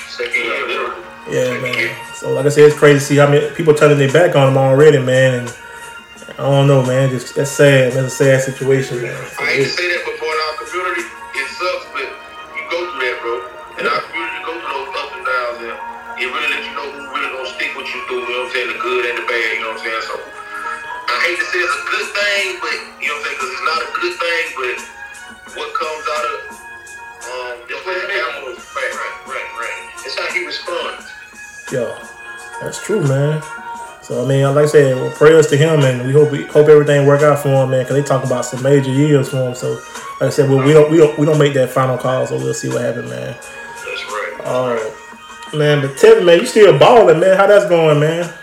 Second 0.10 0.34
year. 0.34 0.58
Yeah, 1.30 1.62
man. 1.62 1.96
So 2.16 2.34
like 2.34 2.48
I 2.48 2.50
said, 2.50 2.64
it's 2.64 2.76
crazy 2.76 2.98
to 2.98 3.06
see 3.06 3.16
how 3.18 3.30
many 3.30 3.54
people 3.54 3.76
turning 3.76 4.00
their 4.00 4.12
back 4.12 4.36
on 4.36 4.48
him 4.48 4.58
already, 4.58 4.98
man. 4.98 5.42
And 5.42 5.56
I 6.38 6.46
don't 6.46 6.70
know, 6.70 6.86
man. 6.86 7.10
Just 7.10 7.34
that's 7.34 7.50
sad. 7.50 7.98
That's 7.98 8.14
a 8.14 8.16
sad 8.16 8.46
situation, 8.46 9.02
man. 9.02 9.10
So, 9.34 9.42
I 9.42 9.58
hate 9.58 9.66
to 9.66 9.74
say 9.74 9.90
that, 9.90 10.06
but 10.06 10.22
boy, 10.22 10.30
in 10.30 10.38
our 10.38 10.56
community, 10.62 11.02
it 11.34 11.48
sucks, 11.50 11.90
but 11.98 12.06
you 12.54 12.62
go 12.70 12.78
through 12.94 13.02
that, 13.10 13.18
bro. 13.26 13.34
In 13.82 13.90
our 13.90 14.02
community, 14.06 14.38
you 14.38 14.46
go 14.46 14.54
through 14.62 14.70
those 14.70 14.92
ups 15.02 15.14
and 15.18 15.26
downs, 15.26 15.58
and 15.66 15.74
it 16.22 16.30
really 16.30 16.50
lets 16.54 16.62
you 16.70 16.78
know 16.78 16.86
who 16.94 17.10
really 17.10 17.30
gonna 17.34 17.50
stick 17.58 17.74
with 17.74 17.90
you 17.90 18.06
through, 18.06 18.22
you 18.22 18.38
know 18.38 18.46
what 18.46 18.54
I'm 18.54 18.70
saying, 18.70 18.70
the 18.70 18.78
good 18.78 19.04
and 19.10 19.18
the 19.18 19.26
bad, 19.26 19.50
you 19.50 19.66
know 19.66 19.74
what 19.74 19.82
I'm 19.82 19.90
saying? 19.90 20.04
So, 20.06 20.16
I 21.10 21.16
hate 21.26 21.42
to 21.42 21.48
say 21.50 21.58
it's 21.58 21.74
a 21.74 21.86
good 21.90 22.08
thing, 22.14 22.46
but, 22.62 22.78
you 23.02 23.10
know 23.10 23.18
what 23.18 23.26
I'm 23.26 23.26
saying, 23.26 23.38
because 23.42 23.52
it's 23.58 23.66
not 23.66 23.80
a 23.82 23.90
good 23.98 24.16
thing, 24.22 24.44
but 24.62 24.78
what 25.58 25.70
comes 25.74 26.06
out 26.06 26.26
of, 26.30 26.38
um, 27.34 27.54
you 27.66 27.74
know 27.74 27.82
what 27.82 27.98
I'm 27.98 28.54
right, 28.78 28.94
right, 28.94 29.16
right, 29.26 29.50
right. 29.58 29.78
It's 30.06 30.14
how 30.14 30.30
he 30.30 30.46
responds. 30.46 31.02
yeah, 31.74 31.98
that's 32.62 32.78
true, 32.86 33.02
man. 33.10 33.42
So 34.08 34.24
I 34.24 34.26
mean, 34.26 34.46
like 34.46 34.56
I 34.56 34.66
said, 34.68 34.96
well, 34.96 35.12
prayers 35.12 35.48
to 35.48 35.58
him, 35.58 35.82
and 35.82 36.08
we 36.08 36.14
hope 36.14 36.32
we 36.32 36.46
hope 36.46 36.70
everything 36.70 37.06
work 37.06 37.24
out 37.24 37.40
for 37.40 37.50
him, 37.50 37.72
man. 37.72 37.84
Because 37.84 37.98
they 37.98 38.08
talk 38.08 38.24
about 38.24 38.46
some 38.46 38.64
major 38.64 38.90
years 38.90 39.28
for 39.28 39.50
him. 39.50 39.54
So 39.54 39.74
like 39.74 40.22
I 40.22 40.30
said, 40.30 40.50
well, 40.50 40.66
we 40.66 40.72
don't 40.72 40.90
we 40.90 40.96
don't 40.96 41.20
we 41.20 41.26
don't 41.26 41.38
make 41.38 41.54
that 41.56 41.72
final 41.72 41.98
call, 41.98 42.26
so 42.26 42.38
we'll 42.38 42.54
see 42.54 42.70
what 42.70 42.84
happens, 42.84 43.10
man. 43.10 43.36
That's 43.36 44.06
right. 44.06 44.42
All 44.46 44.70
right, 44.70 44.94
man. 45.54 45.82
But 45.82 45.98
Tevin, 45.98 46.24
man, 46.24 46.40
you 46.40 46.46
still 46.46 46.80
balling, 46.80 47.20
man. 47.20 47.36
How 47.36 47.48
that's 47.48 47.68
going, 47.68 48.00
man? 48.00 48.34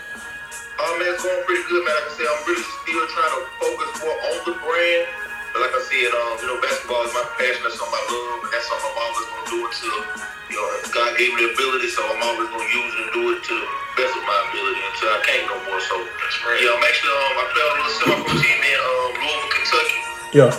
Gave 11.15 11.31
me 11.31 11.47
the 11.47 11.51
ability, 11.55 11.87
so 11.91 12.03
I'm 12.03 12.19
always 12.19 12.47
gonna 12.51 12.67
use 12.67 12.91
it 12.91 12.99
and 13.07 13.11
do 13.15 13.23
it 13.31 13.39
to 13.39 13.53
the 13.55 13.69
best 13.95 14.13
of 14.15 14.23
my 14.27 14.39
ability 14.51 14.81
until 14.83 15.09
I 15.15 15.19
can't 15.23 15.45
no 15.47 15.57
more. 15.67 15.79
So 15.79 15.95
that's 16.03 16.37
right. 16.43 16.59
Yeah, 16.59 16.75
I'm 16.75 16.83
actually 16.83 17.11
um, 17.15 17.39
I 17.39 17.43
play 17.55 17.63
on 17.63 17.71
a 17.71 17.75
little 17.79 17.95
semi-pro 17.95 18.33
team 18.43 18.59
in 18.59 18.79
um, 18.79 19.11
Louisville, 19.15 19.51
Kentucky. 19.55 19.99
Yeah. 20.35 20.51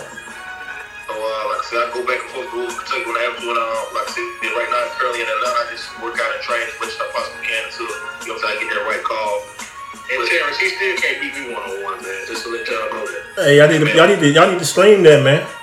So 1.05 1.13
uh, 1.13 1.43
like 1.53 1.61
I 1.61 1.65
said, 1.69 1.79
I 1.81 1.87
go 1.93 2.01
back 2.05 2.19
and 2.25 2.29
forth 2.33 2.49
to 2.49 2.53
Louisville, 2.57 2.77
Kentucky 2.77 3.05
when 3.05 3.17
I 3.17 3.23
have 3.29 3.37
to. 3.37 3.45
And 3.47 3.59
um, 3.61 3.85
like 3.93 4.07
I 4.09 4.11
said, 4.17 4.27
right 4.57 4.69
now 4.73 4.81
currently 4.97 5.21
in 5.21 5.29
Atlanta, 5.29 5.61
I 5.61 5.65
just 5.69 5.85
work 6.01 6.17
out 6.17 6.29
and 6.33 6.41
train 6.41 6.65
as 6.65 6.75
much 6.81 6.91
as 6.93 6.99
I 6.99 7.07
possibly 7.13 7.41
can 7.45 7.61
until 7.69 7.89
you 8.25 8.33
know, 8.33 8.35
until 8.41 8.49
I 8.49 8.55
get 8.57 8.67
that 8.73 8.83
right 8.89 9.03
call. 9.05 9.45
And 10.07 10.23
Terrence, 10.23 10.57
he 10.57 10.71
still 10.71 10.95
can't 10.97 11.19
beat 11.19 11.35
me 11.35 11.51
one 11.51 11.61
on 11.61 11.83
one, 11.83 11.99
man. 12.01 12.17
Just 12.25 12.47
to 12.47 12.49
let 12.49 12.63
y'all 12.65 12.87
know 12.95 13.03
that. 13.03 13.43
Hey, 13.43 13.59
y'all 13.59 13.67
need 13.67 13.83
to 13.83 13.89
y'all 13.91 14.07
need 14.07 14.23
to 14.23 14.29
y'all 14.31 14.49
need 14.49 14.59
to 14.59 14.65
stream 14.65 15.03
that, 15.03 15.21
man. 15.21 15.43
Man, 15.43 15.56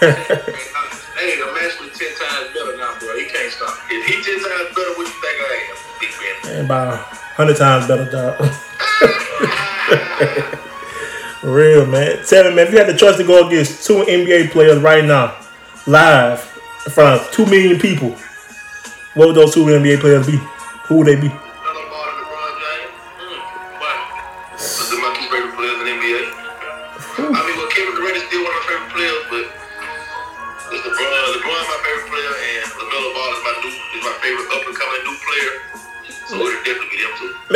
hey, 0.00 1.34
I'm 1.42 1.56
actually 1.58 1.90
ten 1.90 2.14
times 2.14 2.54
better 2.54 2.76
now, 2.76 2.94
bro. 3.00 3.16
He 3.18 3.24
can't 3.26 3.50
stop. 3.52 3.74
If 3.90 4.06
he 4.06 4.22
ten 4.22 4.38
times 4.38 4.70
better, 4.74 4.92
what 4.94 5.06
you 5.06 5.12
think 5.18 5.42
I 5.42 5.44
am? 5.70 5.76
Big 6.60 6.68
man. 6.68 6.98
Hundred 7.34 7.56
times 7.56 7.86
better, 7.88 8.06
dog. 8.10 8.38
Real 11.42 11.86
man. 11.86 12.18
Tevin, 12.18 12.54
man, 12.54 12.66
if 12.66 12.72
you 12.72 12.78
had 12.78 12.86
the 12.88 12.96
choice 12.96 13.16
to 13.16 13.24
go 13.24 13.46
against 13.46 13.86
two 13.86 14.04
NBA 14.04 14.50
players 14.50 14.78
right 14.80 15.04
now, 15.04 15.36
live 15.86 16.40
in 16.86 16.92
front 16.92 17.20
of 17.20 17.30
two 17.32 17.46
million 17.46 17.78
people, 17.80 18.10
what 19.14 19.28
would 19.28 19.36
those 19.36 19.54
two 19.54 19.64
NBA 19.64 20.00
players 20.00 20.26
be? 20.26 20.38
Who 20.86 20.98
would 20.98 21.06
they 21.06 21.16
be? 21.16 21.30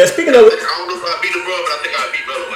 Man, 0.03 0.11
speaking 0.11 0.35
I 0.35 0.39
of 0.39 0.47
I 0.47 0.51
don't 0.51 0.89
know 0.89 0.99
if 0.99 1.05
I 1.07 1.15
beat 1.23 1.31
LeBron, 1.31 1.63
but 1.63 1.71
I 1.71 1.79
think 1.79 1.95
I 1.95 2.03
beat 2.11 2.27
Melo. 2.27 2.51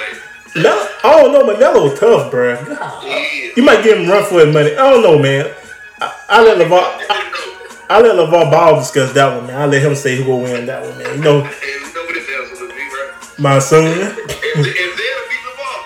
Melo, 0.67 0.83
I 1.01 1.09
don't 1.15 1.31
know, 1.31 1.57
Melo 1.57 1.95
tough, 1.95 2.29
bro. 2.29 2.59
Yeah. 2.59 3.51
You 3.55 3.63
might 3.63 3.85
get 3.85 3.97
him 3.97 4.09
run 4.09 4.25
for 4.25 4.43
his 4.45 4.53
money. 4.53 4.75
I 4.75 4.91
don't 4.91 5.01
know, 5.01 5.17
man. 5.17 5.53
I, 6.01 6.13
I 6.27 6.43
let 6.43 6.57
LeVar, 6.57 6.81
I, 7.09 7.87
I 7.89 8.01
let 8.01 8.15
LeVar 8.17 8.51
Ball 8.51 8.79
discuss 8.79 9.13
that 9.13 9.33
one, 9.33 9.47
man. 9.47 9.61
I 9.61 9.65
let 9.65 9.81
him 9.81 9.95
say 9.95 10.17
who 10.21 10.29
will 10.29 10.41
win 10.41 10.65
that 10.65 10.83
one, 10.83 10.97
man. 10.97 11.15
You 11.15 11.23
know, 11.23 11.39
And 11.39 11.55
you 11.55 11.93
know 11.93 12.03
what 12.03 12.15
this 12.15 12.27
answer 12.29 12.65
would 12.65 12.75
be, 12.75 12.81
right? 12.81 13.39
my 13.39 13.59
son. 13.59 13.85
If, 13.85 14.17
if 14.19 14.75
they'll 14.75 15.23
beat 15.31 15.43
LeBron, 15.47 15.79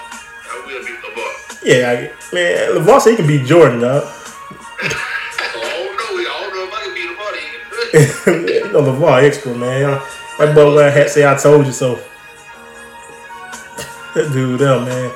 I 0.49 0.63
will 0.65 0.81
beat 0.83 0.97
LeBron. 0.97 1.61
Yeah, 1.63 1.91
I, 1.91 2.33
man. 2.33 2.73
LeVar 2.81 3.01
said 3.01 3.11
he 3.11 3.17
can 3.17 3.27
beat 3.27 3.45
Jordan, 3.45 3.81
dog. 3.81 4.01
I 4.81 4.89
don't 5.53 5.61
know. 5.61 6.17
I 6.17 6.39
don't 6.41 6.55
know 6.55 6.63
if 6.65 6.73
I 6.73 6.81
can 6.85 6.93
beat 6.95 7.09
LeBron. 8.25 8.49
you 8.65 8.73
know, 8.73 8.81
LeVar 8.81 9.21
expert, 9.21 9.57
man. 9.57 10.01
That 10.39 10.55
boy 10.55 10.73
wear 10.75 10.87
a 10.87 10.91
hat 10.91 11.09
say 11.09 11.25
I 11.29 11.35
told 11.35 11.65
you 11.65 11.71
so. 11.71 11.99
That 14.13 14.29
dude, 14.33 14.59
there, 14.59 14.77
man. 14.81 15.11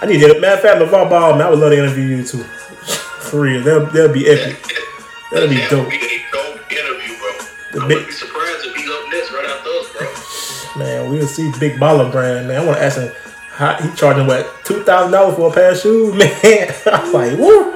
I 0.00 0.06
need 0.06 0.20
to. 0.20 0.40
Matter 0.40 0.54
of 0.54 0.60
fact, 0.62 0.78
LeVar 0.80 1.10
Ball, 1.10 1.32
man, 1.36 1.42
I 1.46 1.50
would 1.50 1.58
love 1.58 1.70
to 1.70 1.78
interview 1.78 2.16
you 2.16 2.24
too. 2.24 2.38
For 3.28 3.40
real, 3.40 3.62
that'll, 3.62 3.86
that'll 3.86 4.12
be 4.12 4.26
epic. 4.26 4.56
That'll 5.30 5.48
be 5.50 5.56
dope. 5.68 5.90
be 5.90 5.96
a 5.96 6.24
dope 6.32 6.72
interview, 6.72 7.16
bro. 7.18 7.30
The 7.72 7.80
I 7.84 7.88
big- 7.88 8.06
be 8.06 8.12
surprised 8.12 8.64
if 8.66 8.74
he's 8.74 8.88
up 8.88 9.04
next 9.10 9.32
right 9.32 9.44
after 9.44 9.68
us, 9.68 10.72
bro. 10.74 10.82
Man, 10.84 11.10
we'll 11.10 11.26
see 11.26 11.52
Big 11.60 11.72
Baller 11.78 12.10
Brand, 12.10 12.48
man. 12.48 12.62
I 12.62 12.64
want 12.64 12.78
to 12.78 12.84
ask 12.84 12.98
him 12.98 13.12
how 13.50 13.74
he 13.74 13.94
charging 13.96 14.26
what 14.26 14.46
two 14.64 14.82
thousand 14.82 15.12
dollars 15.12 15.36
for 15.36 15.50
a 15.50 15.52
pair 15.52 15.72
of 15.72 15.78
shoes, 15.78 16.14
man. 16.42 16.74
I'm 16.86 17.12
like, 17.12 17.38
woo. 17.38 17.74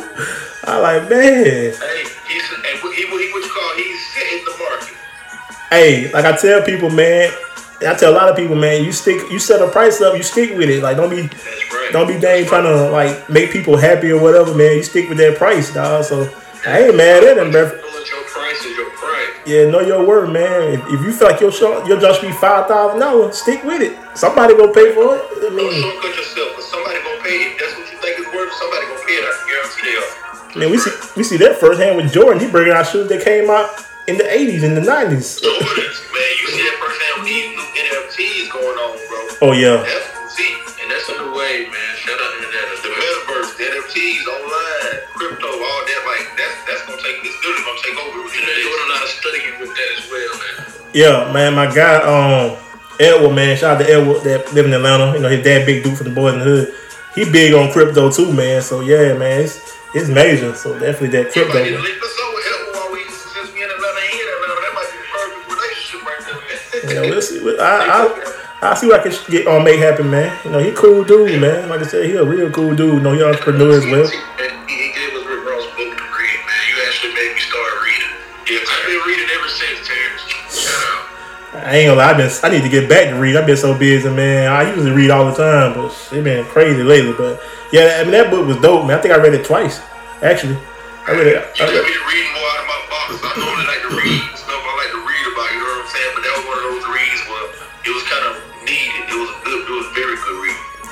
I 0.65 0.79
like, 0.81 1.11
man. 1.11 1.45
Hey, 1.75 2.05
Hey, 5.71 6.11
like 6.13 6.25
I 6.25 6.37
tell 6.37 6.63
people, 6.63 6.91
man. 6.91 7.33
I 7.81 7.95
tell 7.95 8.13
a 8.13 8.17
lot 8.17 8.29
of 8.29 8.37
people, 8.37 8.57
man. 8.57 8.85
You 8.85 8.93
stick, 8.93 9.31
you 9.31 9.39
set 9.39 9.61
a 9.61 9.69
price 9.71 10.01
up, 10.01 10.17
you 10.17 10.23
stick 10.23 10.57
with 10.57 10.71
it. 10.71 10.83
Like, 10.83 10.97
don't 10.97 11.11
be, 11.11 11.23
right. 11.23 11.91
don't 11.93 12.09
be 12.09 12.19
dang 12.19 12.47
trying 12.47 12.65
to 12.65 12.91
like 12.91 13.29
make 13.29 13.51
people 13.51 13.77
happy 13.77 14.11
or 14.11 14.21
whatever, 14.21 14.55
man. 14.55 14.77
You 14.77 14.83
stick 14.83 15.09
with 15.09 15.19
that 15.19 15.37
price, 15.37 15.75
dog. 15.75 16.05
So 16.05 16.33
I 16.67 16.85
ain't 16.85 16.97
mad 16.97 17.25
at 17.25 17.37
him, 17.39 17.51
bro. 17.51 17.69
Knowing 17.69 17.83
price 18.33 18.65
is 18.65 18.77
your 18.77 18.91
price. 18.91 19.29
Yeah, 19.45 19.69
know 19.69 19.81
your 19.81 20.07
word, 20.07 20.31
man. 20.33 20.75
If, 20.75 20.81
if 20.87 21.01
you 21.03 21.13
feel 21.13 21.29
like 21.29 21.41
your 21.41 21.53
show, 21.53 21.85
your 21.87 22.01
job 22.01 22.15
should 22.15 22.29
be 22.29 22.33
five 22.33 22.67
thousand 22.69 23.01
dollars, 23.01 23.37
stick 23.37 23.63
with 23.65 23.83
it. 23.83 23.99
Somebody 24.17 24.57
gonna 24.57 24.73
pay 24.73 24.95
for 24.95 25.17
it. 25.17 25.23
I 25.37 25.41
Don't 25.41 25.57
mean, 25.57 25.83
shortcut 25.83 26.17
yourself, 26.17 26.63
somebody 26.63 26.99
gonna 27.03 27.23
pay 27.23 27.37
it. 27.45 27.59
That's 27.59 27.77
what 27.77 27.93
you 27.93 27.99
think 27.99 28.21
is 28.21 28.27
worth. 28.33 28.53
Somebody 28.55 28.87
gonna 28.87 29.05
pay 29.05 29.15
it. 29.19 29.25
I 29.27 29.33
can 29.37 29.47
guarantee 29.53 29.83
they 29.85 29.97
are. 29.99 30.59
man, 30.61 30.71
we 30.71 30.79
see 30.79 30.91
we 31.17 31.23
see 31.25 31.37
that 31.39 31.59
firsthand 31.59 31.97
with 31.99 32.13
Jordan. 32.13 32.41
He 32.41 32.51
bringing 32.51 32.73
out 32.73 32.87
shoes 32.87 33.09
that 33.09 33.23
came 33.23 33.51
out 33.51 33.69
in 34.07 34.17
the 34.19 34.25
'80s, 34.25 34.63
in 34.63 34.75
the 34.75 34.81
'90s. 34.85 35.43
Jordans, 35.43 35.99
man, 36.15 36.31
you 36.39 36.47
see 36.55 36.63
that 36.63 36.77
firsthand 36.79 37.15
with 37.19 37.27
these 37.27 37.51
new 37.55 37.67
NFTs 37.75 38.47
going 38.53 38.79
on, 38.79 38.95
bro. 39.11 39.51
Oh 39.51 39.53
yeah, 39.53 39.83
That's 39.83 40.07
see, 40.35 40.51
and 40.83 40.87
that's 40.91 41.07
on 41.11 41.19
the 41.27 41.31
way, 41.35 41.67
man. 41.67 41.93
Shout 41.99 42.15
out 42.15 42.33
to 42.39 42.47
that. 42.47 42.67
The 42.87 42.91
metaverse, 42.95 43.51
the 43.59 43.65
NFTs, 43.67 44.25
online, 44.31 44.95
crypto, 45.19 45.49
all 45.51 45.81
that. 45.91 46.01
Like 46.07 46.27
that's 46.39 46.57
that's 46.65 46.83
gonna 46.87 47.03
take. 47.03 47.19
It's 47.27 47.35
literally 47.43 47.65
gonna 47.67 47.83
take 47.83 47.99
over. 47.99 48.19
You 48.31 48.41
know, 48.43 48.55
doing 48.63 48.83
a 48.87 48.89
lot 48.95 49.03
of 49.03 49.11
studying 49.11 49.55
with 49.59 49.73
that 49.75 49.91
as 49.99 50.05
well, 50.07 50.33
man. 50.39 50.57
yeah, 50.95 51.33
man. 51.33 51.55
My 51.59 51.67
guy, 51.67 51.99
um, 52.07 52.57
Edward, 53.01 53.35
man. 53.35 53.57
Shout 53.57 53.77
out 53.77 53.85
to 53.85 53.91
Edward 53.91 54.23
that 54.23 54.53
live 54.55 54.67
in 54.67 54.73
Atlanta. 54.73 55.13
You 55.17 55.23
know, 55.23 55.29
his 55.29 55.43
dad, 55.43 55.67
big 55.67 55.83
dude 55.83 55.99
from 55.99 56.15
the 56.15 56.15
Boyz 56.15 56.35
n 56.35 56.39
the 56.41 56.45
Hood. 56.45 56.75
He 57.15 57.25
big 57.25 57.55
on 57.55 57.73
crypto 57.73 58.11
too, 58.11 58.33
man. 58.33 58.63
So 58.63 58.81
yeah, 58.81 59.17
man, 59.17 59.43
it's 59.43 59.59
it's 59.95 60.09
major. 60.09 60.55
So 60.55 60.79
definitely 60.79 61.09
that 61.19 61.35
You 61.35 61.45
crypto. 61.49 62.16
Yeah, 66.97 67.11
we'll 67.11 67.21
see. 67.21 67.45
I, 67.61 68.09
I 68.63 68.73
I 68.73 68.75
see 68.75 68.87
what 68.87 69.01
I 69.01 69.03
can 69.03 69.13
get 69.29 69.47
on 69.47 69.65
make 69.65 69.81
happen, 69.81 70.11
man. 70.11 70.33
You 70.47 70.51
know, 70.51 70.59
he 70.59 70.73
cool 70.73 71.05
dude, 71.05 71.39
man. 71.39 71.69
Like 71.69 71.81
I 71.81 71.87
said, 71.87 72.07
he 72.07 72.17
a 72.17 72.25
real 72.25 72.51
cool 72.51 72.75
dude. 72.75 72.95
You 72.95 73.01
know, 73.01 73.13
he 73.13 73.23
entrepreneur 73.23 73.77
as 73.77 73.85
well. 73.85 74.09
He, 74.09 74.17
gave 74.97 75.13
us 75.13 75.27
Rick 75.29 75.45
Ross 75.45 75.69
book 75.77 75.93
to 75.93 76.05
read, 76.09 76.41
man. 76.41 76.63
You 76.73 76.77
actually 76.89 77.13
made 77.13 77.37
me 77.37 77.41
start 77.45 77.69
reading. 77.85 78.13
Yeah, 78.49 78.65
I've 78.65 78.87
been 78.89 79.03
reading 79.05 79.29
ever 79.29 79.49
since, 79.53 79.85
Terrence. 79.85 80.25
I 81.53 81.77
ain't 81.77 81.89
gonna 81.89 82.01
lie, 82.01 82.11
I've 82.13 82.17
been, 82.17 82.33
I 82.43 82.49
need 82.49 82.63
to 82.63 82.73
get 82.73 82.89
back 82.89 83.11
to 83.11 83.17
read. 83.17 83.37
I've 83.37 83.45
been 83.45 83.59
so 83.59 83.77
busy, 83.77 84.09
man. 84.09 84.51
I 84.51 84.73
usually 84.73 84.93
read 84.93 85.11
all 85.11 85.27
the 85.27 85.37
time, 85.37 85.75
but 85.75 85.93
it 86.13 86.25
been 86.25 86.47
crazy 86.47 86.83
lately. 86.83 87.13
But 87.13 87.43
yeah, 87.73 87.99
I 88.01 88.05
mean 88.05 88.13
that 88.13 88.31
book 88.31 88.47
was 88.47 88.57
dope, 88.57 88.87
man. 88.87 88.99
I 88.99 89.03
think 89.03 89.13
I 89.13 89.19
read 89.19 89.35
it 89.35 89.45
twice, 89.45 89.83
actually. 90.23 90.57
I 91.07 91.13
read 91.13 91.27
it. 91.27 91.45
You 91.59 91.65
I 91.65 91.69
read, 91.69 91.85
me 91.85 91.93
to 91.93 92.05
read 92.09 92.27
more 92.33 92.49
out 92.49 92.61
of 92.61 92.67
my 92.73 92.81
box. 92.89 93.21
I 93.21 93.33
normally 93.37 93.67
like 93.69 93.83
to 93.85 93.97
read 94.01 94.26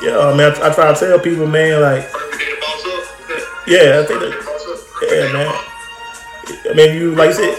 yeah, 0.04 0.18
I 0.18 0.30
mean, 0.32 0.40
I, 0.42 0.68
I 0.68 0.74
try 0.74 0.92
to 0.92 0.98
tell 0.98 1.18
people, 1.18 1.46
man, 1.46 1.80
like, 1.80 2.10
Perfect 2.12 2.38
day 2.40 2.50
to 2.54 2.60
boss 2.60 2.84
up. 2.86 3.04
yeah, 3.66 4.00
I 4.00 4.06
think 4.06 4.20
that, 4.20 4.30
to 4.32 4.44
boss 4.44 4.66
up. 4.68 4.78
Perfect 5.00 5.12
Yeah, 5.12 5.32
man. 5.32 5.50
I 6.70 6.74
mean, 6.74 6.94
you 6.96 7.14
like 7.14 7.30
I 7.30 7.32
said, 7.32 7.54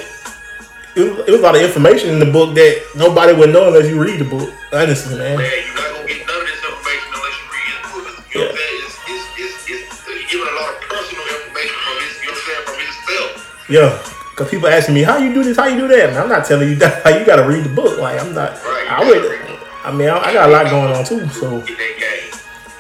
it 0.96 1.02
was, 1.10 1.28
it 1.28 1.32
was 1.32 1.40
a 1.42 1.44
lot 1.44 1.56
of 1.56 1.62
information 1.62 2.10
in 2.10 2.20
the 2.20 2.30
book 2.32 2.54
that 2.56 2.82
nobody 2.96 3.34
would 3.34 3.52
know 3.52 3.68
unless 3.68 3.88
you 3.90 4.02
read 4.02 4.20
the 4.20 4.26
book. 4.30 4.54
Honestly, 4.72 5.18
man. 5.18 5.38
Man, 5.38 5.52
you're 5.66 5.76
not 5.76 5.90
gonna 5.92 6.08
get 6.08 6.22
none 6.28 6.40
of 6.40 6.48
this 6.48 6.62
information 6.62 7.10
unless 7.12 7.36
you 7.36 7.46
read 7.52 7.68
his 7.74 7.82
book. 7.92 8.06
You 8.32 8.40
know 8.40 8.46
what 8.46 8.54
I'm 8.54 8.58
saying? 8.62 8.80
It's, 8.86 8.96
it's, 9.10 9.26
it's, 9.42 9.58
it's, 9.70 10.08
it's 10.08 10.32
giving 10.32 10.48
a 10.48 10.56
lot 10.56 10.70
of 10.72 10.80
personal 10.86 11.26
information 11.26 11.76
from 11.82 11.96
his, 12.00 12.14
you 12.22 12.28
know 12.30 12.32
what 12.32 12.40
I'm 12.40 12.48
saying, 12.48 12.64
from 12.70 12.78
himself. 12.80 13.68
Yeah, 13.68 13.90
because 14.32 14.48
people 14.54 14.68
asking 14.70 14.96
me 14.96 15.04
how 15.04 15.18
you 15.18 15.34
do 15.34 15.44
this, 15.44 15.58
how 15.58 15.66
you 15.68 15.78
do 15.82 15.88
that. 15.90 16.10
And 16.14 16.18
I'm 16.18 16.30
not 16.30 16.46
telling 16.46 16.70
you 16.70 16.76
that. 16.84 17.04
How 17.04 17.10
you 17.12 17.26
got 17.26 17.38
to 17.42 17.48
read 17.50 17.66
the 17.66 17.74
book. 17.74 17.98
Like 18.00 18.22
I'm 18.22 18.34
not. 18.38 18.54
Right, 18.64 18.86
I 18.88 19.04
you 19.04 19.12
read. 19.14 19.22
gotta 19.24 19.34
read 19.36 19.50
it. 19.52 19.60
I 19.84 19.92
mean, 19.92 20.10
I, 20.10 20.18
I 20.18 20.34
got 20.34 20.50
a 20.50 20.52
lot 20.52 20.70
going 20.70 20.94
on 20.94 21.04
too. 21.04 21.28
So 21.30 21.60
Get 21.66 21.78
that 21.78 21.96
game. 22.00 22.15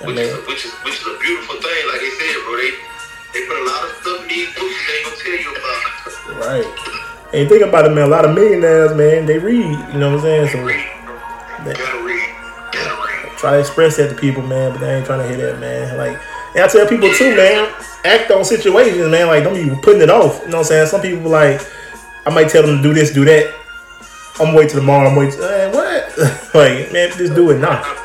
Which 0.03 0.17
is, 0.17 0.33
a, 0.33 0.41
which 0.43 0.65
is 0.65 0.73
which 0.83 0.99
is 0.99 1.07
a 1.07 1.17
beautiful 1.19 1.55
thing. 1.55 1.81
Like 1.87 2.01
they 2.03 2.11
said, 2.19 2.35
bro, 2.43 2.57
they 2.59 2.71
they 3.31 3.47
put 3.47 3.55
a 3.55 3.63
lot 3.63 3.83
of 3.87 3.91
stuff 4.01 4.21
in 4.23 4.27
these 4.27 4.51
books 4.51 4.75
they 4.75 4.95
ain't 4.99 5.05
gonna 5.07 5.23
tell 5.23 5.39
you 5.39 5.51
about. 5.55 6.43
right. 6.43 6.95
And 7.33 7.49
think 7.49 7.63
about 7.63 7.85
it, 7.85 7.95
man. 7.95 8.03
A 8.03 8.07
lot 8.07 8.25
of 8.25 8.35
millionaires, 8.35 8.93
man, 8.95 9.25
they 9.25 9.39
read. 9.39 9.63
You 9.63 9.99
know 9.99 10.11
what 10.11 10.19
I'm 10.19 10.21
saying? 10.21 10.47
So 10.49 10.63
Read, 10.63 10.85
bro. 11.05 11.15
Gotta 11.73 12.03
read. 12.03 12.29
Gotta 12.71 12.95
read. 13.07 13.37
try 13.37 13.51
to 13.51 13.59
express 13.59 13.97
that 13.97 14.09
to 14.09 14.15
people, 14.15 14.43
man. 14.43 14.71
But 14.71 14.81
they 14.81 14.95
ain't 14.95 15.05
trying 15.05 15.19
to 15.19 15.27
hear 15.27 15.51
that, 15.51 15.59
man. 15.59 15.97
Like, 15.97 16.19
and 16.55 16.63
I 16.63 16.67
tell 16.67 16.87
people 16.87 17.11
too, 17.13 17.35
man. 17.35 17.73
Act 18.03 18.31
on 18.31 18.43
situations, 18.45 19.09
man. 19.09 19.27
Like, 19.27 19.43
don't 19.43 19.55
be 19.55 19.69
putting 19.81 20.01
it 20.01 20.09
off. 20.09 20.41
You 20.43 20.51
know 20.51 20.57
what 20.57 20.59
I'm 20.59 20.63
saying? 20.65 20.87
Some 20.87 21.01
people 21.01 21.31
like, 21.31 21.61
I 22.25 22.29
might 22.29 22.49
tell 22.49 22.65
them 22.67 22.77
to 22.77 22.83
do 22.83 22.93
this, 22.93 23.13
do 23.13 23.25
that. 23.25 23.53
I'm 24.39 24.53
waiting 24.53 24.71
till 24.71 24.79
tomorrow. 24.81 25.09
I'm 25.09 25.15
waiting. 25.15 25.35
Till, 25.35 25.45
eh, 25.45 25.71
what? 25.71 26.17
like, 26.53 26.91
man, 26.91 27.11
just 27.17 27.33
do 27.33 27.51
it 27.51 27.59
now. 27.59 28.04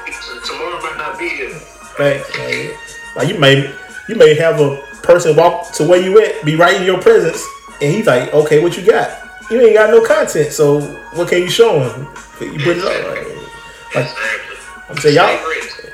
Facts. 2.00 2.38
Like, 2.38 3.16
like 3.16 3.28
you 3.28 3.38
may 3.38 3.75
you 4.09 4.16
may 4.16 4.35
have 4.35 4.61
a 4.61 4.76
person 5.02 5.37
walk 5.37 5.73
to 5.73 5.85
where 5.85 6.00
you 6.00 6.21
at, 6.23 6.45
be 6.45 6.57
right 6.57 6.76
in 6.76 6.85
your 6.85 7.00
presence, 7.00 7.45
and 7.80 7.92
he's 7.92 8.07
like, 8.07 8.33
okay, 8.33 8.62
what 8.62 8.76
you 8.76 8.85
got? 8.85 9.11
You 9.50 9.61
ain't 9.61 9.75
got 9.75 9.90
no 9.90 10.04
content, 10.04 10.52
so 10.52 10.80
what 11.14 11.28
can 11.28 11.42
you 11.42 11.50
show 11.50 11.80
him? 11.80 12.07
You 12.40 12.59
put 12.61 12.78
it 12.78 12.85
up. 12.85 13.16
Like. 13.95 14.09
I'm 14.88 14.97
saying, 14.97 15.16
y'all. 15.16 15.38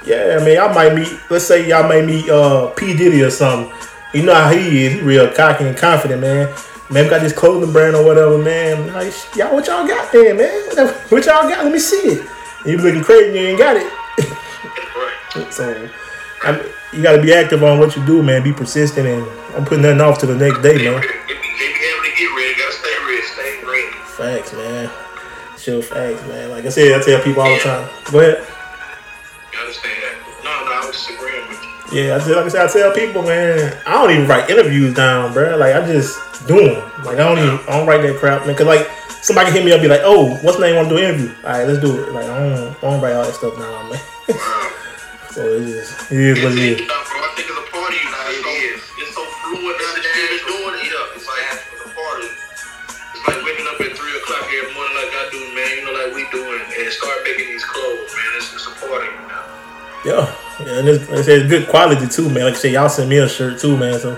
Yeah, 0.04 0.38
I 0.40 0.44
mean, 0.44 0.54
y'all 0.54 0.72
might 0.72 0.94
meet. 0.94 1.18
Let's 1.28 1.46
say 1.46 1.68
y'all 1.68 1.88
may 1.88 2.04
meet 2.04 2.28
uh, 2.28 2.68
P 2.68 2.96
Diddy 2.96 3.22
or 3.22 3.30
something. 3.30 3.74
You 4.14 4.22
know 4.22 4.34
how 4.34 4.50
he 4.50 4.86
is. 4.86 4.94
He 4.94 5.00
real 5.00 5.32
cocky 5.32 5.64
and 5.64 5.76
confident, 5.76 6.20
man. 6.20 6.54
Man, 6.90 7.10
got 7.10 7.20
this 7.20 7.32
clothing 7.32 7.72
brand 7.72 7.96
or 7.96 8.04
whatever, 8.04 8.38
man. 8.38 8.92
Like, 8.92 9.12
y'all, 9.34 9.52
what 9.52 9.66
y'all 9.66 9.86
got 9.86 10.12
there, 10.12 10.34
man? 10.34 10.94
What 11.08 11.24
y'all 11.26 11.48
got? 11.48 11.64
Let 11.64 11.72
me 11.72 11.78
see 11.78 11.96
it. 11.96 12.28
You 12.64 12.78
looking 12.78 13.02
crazy, 13.02 13.38
you 13.38 13.46
ain't 13.46 13.58
got 13.58 13.76
it. 13.76 13.92
So, 15.50 15.88
I 16.42 16.72
you 16.92 17.02
got 17.02 17.16
to 17.16 17.22
be 17.22 17.32
active 17.32 17.62
on 17.62 17.78
what 17.78 17.96
you 17.96 18.04
do, 18.06 18.22
man. 18.22 18.42
Be 18.42 18.52
persistent, 18.52 19.06
and 19.06 19.26
I'm 19.54 19.64
putting 19.64 19.82
nothing 19.82 20.00
off 20.00 20.18
to 20.20 20.26
the 20.26 20.34
next 20.34 20.62
day, 20.62 20.76
man. 20.76 21.00
be 21.00 21.08
they 21.08 21.34
be 21.34 21.42
able 21.42 22.04
to 22.04 22.12
get 22.16 22.30
ready. 22.32 22.54
Gotta 22.56 22.72
stay 22.72 22.96
ready. 23.04 23.22
Stay 23.22 23.64
ready. 23.64 23.92
Facts, 24.16 24.52
man. 24.52 24.90
Sure, 25.58 25.82
facts, 25.82 26.22
man. 26.28 26.50
Like 26.50 26.64
I 26.64 26.68
said, 26.68 27.00
I 27.00 27.04
tell 27.04 27.22
people 27.22 27.42
all 27.42 27.50
the 27.50 27.60
time. 27.60 27.88
Go 28.12 28.20
ahead. 28.20 28.46
You 29.52 29.58
understand 29.58 29.98
that? 30.02 30.14
No, 30.44 30.50
no, 30.64 30.72
I 30.72 30.86
was 30.86 30.96
just 30.96 31.10
agreeing 31.10 31.48
with 31.48 31.62
you. 31.92 32.00
Yeah, 32.00 32.14
I 32.14 32.18
just, 32.18 32.30
like 32.30 32.44
I 32.44 32.48
said, 32.48 32.66
I 32.68 32.72
tell 32.72 32.92
people, 32.94 33.22
man, 33.22 33.76
I 33.86 33.92
don't 33.92 34.10
even 34.10 34.26
write 34.28 34.48
interviews 34.48 34.94
down, 34.94 35.32
bro. 35.32 35.56
Like 35.56 35.74
I 35.74 35.84
just 35.86 36.18
do 36.46 36.56
them. 36.56 37.04
Like 37.04 37.18
I 37.18 37.24
don't 37.28 37.38
even, 37.38 37.58
I 37.68 37.78
don't 37.78 37.86
write 37.86 38.02
that 38.02 38.16
crap, 38.16 38.46
man. 38.46 38.54
Cause 38.54 38.66
like 38.66 38.86
somebody 39.22 39.50
can 39.50 39.56
hit 39.56 39.64
me 39.64 39.72
up, 39.72 39.80
be 39.80 39.88
like, 39.88 40.02
"Oh, 40.04 40.36
what's 40.42 40.56
the 40.58 40.66
name? 40.66 40.76
Want 40.76 40.88
to 40.88 40.96
do 40.96 41.02
an 41.02 41.08
interview? 41.10 41.34
All 41.44 41.50
right, 41.50 41.66
let's 41.66 41.80
do 41.80 42.02
it." 42.02 42.12
Like 42.12 42.26
I 42.26 42.38
don't, 42.38 42.76
I 42.76 42.80
don't 42.80 43.00
write 43.00 43.14
all 43.14 43.24
that 43.24 43.34
stuff 43.34 43.58
down, 43.58 43.90
man. 43.90 44.00
so 45.36 45.44
it 45.44 45.68
is, 45.68 45.92
it 46.08 46.16
is 46.16 46.40
what 46.40 46.56
it 46.56 46.64
is. 46.64 46.80
Nah, 46.88 46.96
bro, 47.04 47.20
I 47.20 47.28
think 47.36 47.44
it's 47.52 47.60
a 47.60 47.68
party 47.68 48.00
now. 48.08 48.24
It 48.32 48.40
is. 48.72 48.80
It's 48.96 49.12
so 49.12 49.20
fluid 49.44 49.76
now 49.76 49.92
that 49.92 50.00
you've 50.00 50.32
been 50.32 50.48
doing 50.48 50.74
it. 50.80 50.88
Yeah, 50.88 51.12
it's 51.12 51.28
like 51.28 51.44
it's 51.76 51.84
a 51.84 51.92
party. 51.92 52.28
It's 53.12 53.20
like 53.28 53.44
waking 53.44 53.68
up 53.68 53.76
at 53.76 53.92
three 53.92 54.16
o'clock 54.16 54.48
every 54.48 54.72
morning 54.72 54.96
like 54.96 55.12
I 55.12 55.28
do, 55.28 55.40
man. 55.52 55.68
You 55.76 55.82
know, 55.84 55.92
like 55.92 56.16
we 56.16 56.24
doing, 56.32 56.56
and 56.56 56.88
start 56.88 57.20
making 57.28 57.52
these 57.52 57.68
clothes, 57.68 58.08
man. 58.16 58.30
It's, 58.40 58.48
it's 58.56 58.64
a 58.64 58.72
party 58.80 59.12
now. 59.28 59.44
Yeah, 60.08 60.24
yeah, 60.64 60.80
and 60.80 60.88
it's, 60.88 61.04
it's, 61.12 61.28
it's 61.28 61.44
good 61.52 61.68
quality 61.68 62.08
too, 62.08 62.32
man. 62.32 62.48
Like 62.48 62.56
I 62.56 62.64
said, 62.64 62.72
y'all 62.72 62.88
sent 62.88 63.12
me 63.12 63.20
a 63.20 63.28
shirt 63.28 63.60
too, 63.60 63.76
man. 63.76 64.00
So 64.00 64.16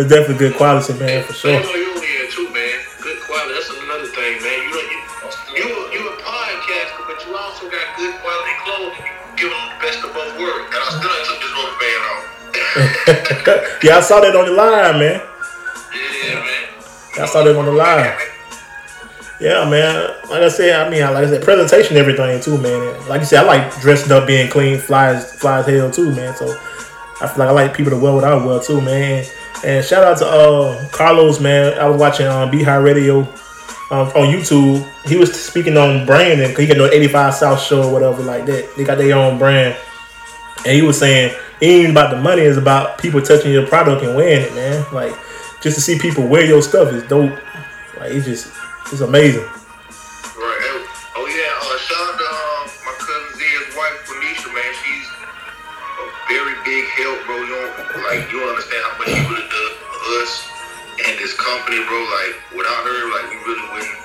it's 0.00 0.08
definitely 0.08 0.40
good 0.40 0.56
quality, 0.56 0.96
man, 0.96 1.28
for 1.28 1.36
sure. 1.36 1.60
yeah, 13.82 13.98
I 13.98 14.00
saw 14.00 14.20
that 14.20 14.34
on 14.34 14.46
the 14.46 14.52
line, 14.52 14.98
man. 14.98 15.20
Yeah, 16.24 16.34
man. 16.34 17.22
I 17.22 17.26
saw 17.26 17.44
that 17.44 17.54
on 17.54 17.64
the 17.66 17.72
line. 17.72 18.12
Yeah, 19.40 19.68
man. 19.68 20.10
Like 20.30 20.42
I 20.42 20.48
said, 20.48 20.86
I 20.86 20.88
mean, 20.88 21.02
like 21.02 21.26
I 21.26 21.26
said, 21.26 21.42
presentation, 21.42 21.96
everything 21.96 22.40
too, 22.40 22.56
man. 22.56 23.08
Like 23.08 23.20
you 23.20 23.26
said, 23.26 23.44
I 23.44 23.46
like 23.46 23.80
dressed 23.80 24.10
up, 24.10 24.26
being 24.26 24.50
clean, 24.50 24.78
fly 24.78 25.08
as 25.08 25.34
fly 25.34 25.58
as 25.58 25.66
hell 25.66 25.90
too, 25.90 26.14
man. 26.14 26.34
So 26.34 26.46
I 27.20 27.28
feel 27.28 27.38
like 27.40 27.48
I 27.48 27.50
like 27.50 27.74
people 27.74 27.90
to 27.90 27.98
wear 27.98 28.14
what 28.14 28.24
I 28.24 28.34
wear 28.42 28.60
too, 28.60 28.80
man. 28.80 29.26
And 29.64 29.84
shout 29.84 30.02
out 30.02 30.18
to 30.18 30.26
uh 30.26 30.88
Karlous, 30.88 31.42
man. 31.42 31.78
I 31.78 31.86
was 31.86 32.00
watching 32.00 32.26
um 32.26 32.50
Beehive 32.50 32.82
Radio 32.82 33.20
um, 33.90 34.08
on 34.08 34.32
YouTube. 34.32 34.88
He 35.04 35.16
was 35.16 35.38
speaking 35.38 35.76
on 35.76 36.06
branding 36.06 36.48
because 36.48 36.62
he 36.62 36.66
got 36.66 36.78
no 36.78 36.86
85 36.86 37.34
South 37.34 37.60
show 37.60 37.82
or 37.82 37.92
whatever 37.92 38.22
like 38.22 38.46
that. 38.46 38.74
They 38.76 38.84
got 38.84 38.98
their 38.98 39.14
own 39.16 39.38
brand, 39.38 39.76
and 40.64 40.74
he 40.74 40.82
was 40.82 40.98
saying 40.98 41.34
it 41.60 41.66
ain't 41.66 41.90
about 41.90 42.10
the 42.10 42.20
money; 42.20 42.42
it's 42.42 42.58
about 42.58 42.98
people 42.98 43.20
touching 43.22 43.52
your 43.52 43.66
product 43.66 44.02
and 44.02 44.14
wearing 44.14 44.42
it, 44.44 44.54
man. 44.54 44.84
Like 44.92 45.14
just 45.64 45.76
to 45.76 45.82
see 45.82 45.98
people 45.98 46.26
wear 46.26 46.44
your 46.44 46.60
stuff 46.60 46.92
is 46.92 47.02
dope. 47.08 47.32
Like 47.96 48.12
it's 48.12 48.26
just 48.26 48.52
it's 48.92 49.00
amazing. 49.00 49.40
Right. 49.40 50.60
Oh 51.16 51.24
yeah. 51.24 51.56
Uh, 51.56 51.78
shout 51.80 52.20
to 52.20 52.26
uh, 52.28 52.68
my 52.84 52.94
cousin 53.00 53.32
Zia's 53.40 53.72
wife, 53.72 53.96
Felicia. 54.04 54.52
Man, 54.52 54.70
she's 54.84 55.08
a 55.08 56.04
very 56.28 56.52
big 56.68 56.84
help, 57.00 57.16
bro. 57.24 57.40
You 57.40 57.56
don't 57.56 58.04
like 58.04 58.28
you 58.28 58.44
don't 58.44 58.52
understand 58.52 58.82
how 58.84 58.94
much 59.00 59.08
she 59.08 59.22
really 59.24 59.48
does 59.48 59.72
for 59.80 59.96
us 60.20 60.32
and 61.08 61.16
this 61.16 61.32
company, 61.32 61.80
bro. 61.88 61.96
Like 61.96 62.34
without 62.52 62.84
her, 62.84 63.00
like 63.16 63.26
we 63.32 63.40
really 63.48 63.66
wouldn't. 63.72 63.98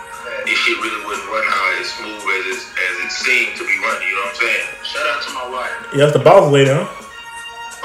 This 0.45 0.57
shit 0.57 0.77
really 0.79 1.03
wouldn't 1.05 1.27
run 1.27 1.43
how 1.43 1.75
as 1.81 1.91
smooth 1.91 2.23
as 2.23 2.45
it, 2.55 2.61
as 2.71 2.95
it 3.03 3.11
seemed 3.11 3.57
to 3.57 3.63
be 3.67 3.75
running. 3.83 4.07
You 4.07 4.15
know 4.15 4.31
what 4.31 4.39
I'm 4.39 4.47
saying? 4.47 4.67
Shout 4.87 5.05
out 5.11 5.19
to 5.27 5.29
my 5.35 5.45
wife, 5.51 5.75
Yeah, 5.91 6.07
that's 6.07 6.13
the 6.13 6.23
boss 6.23 6.51
lady, 6.51 6.71
huh? 6.71 6.87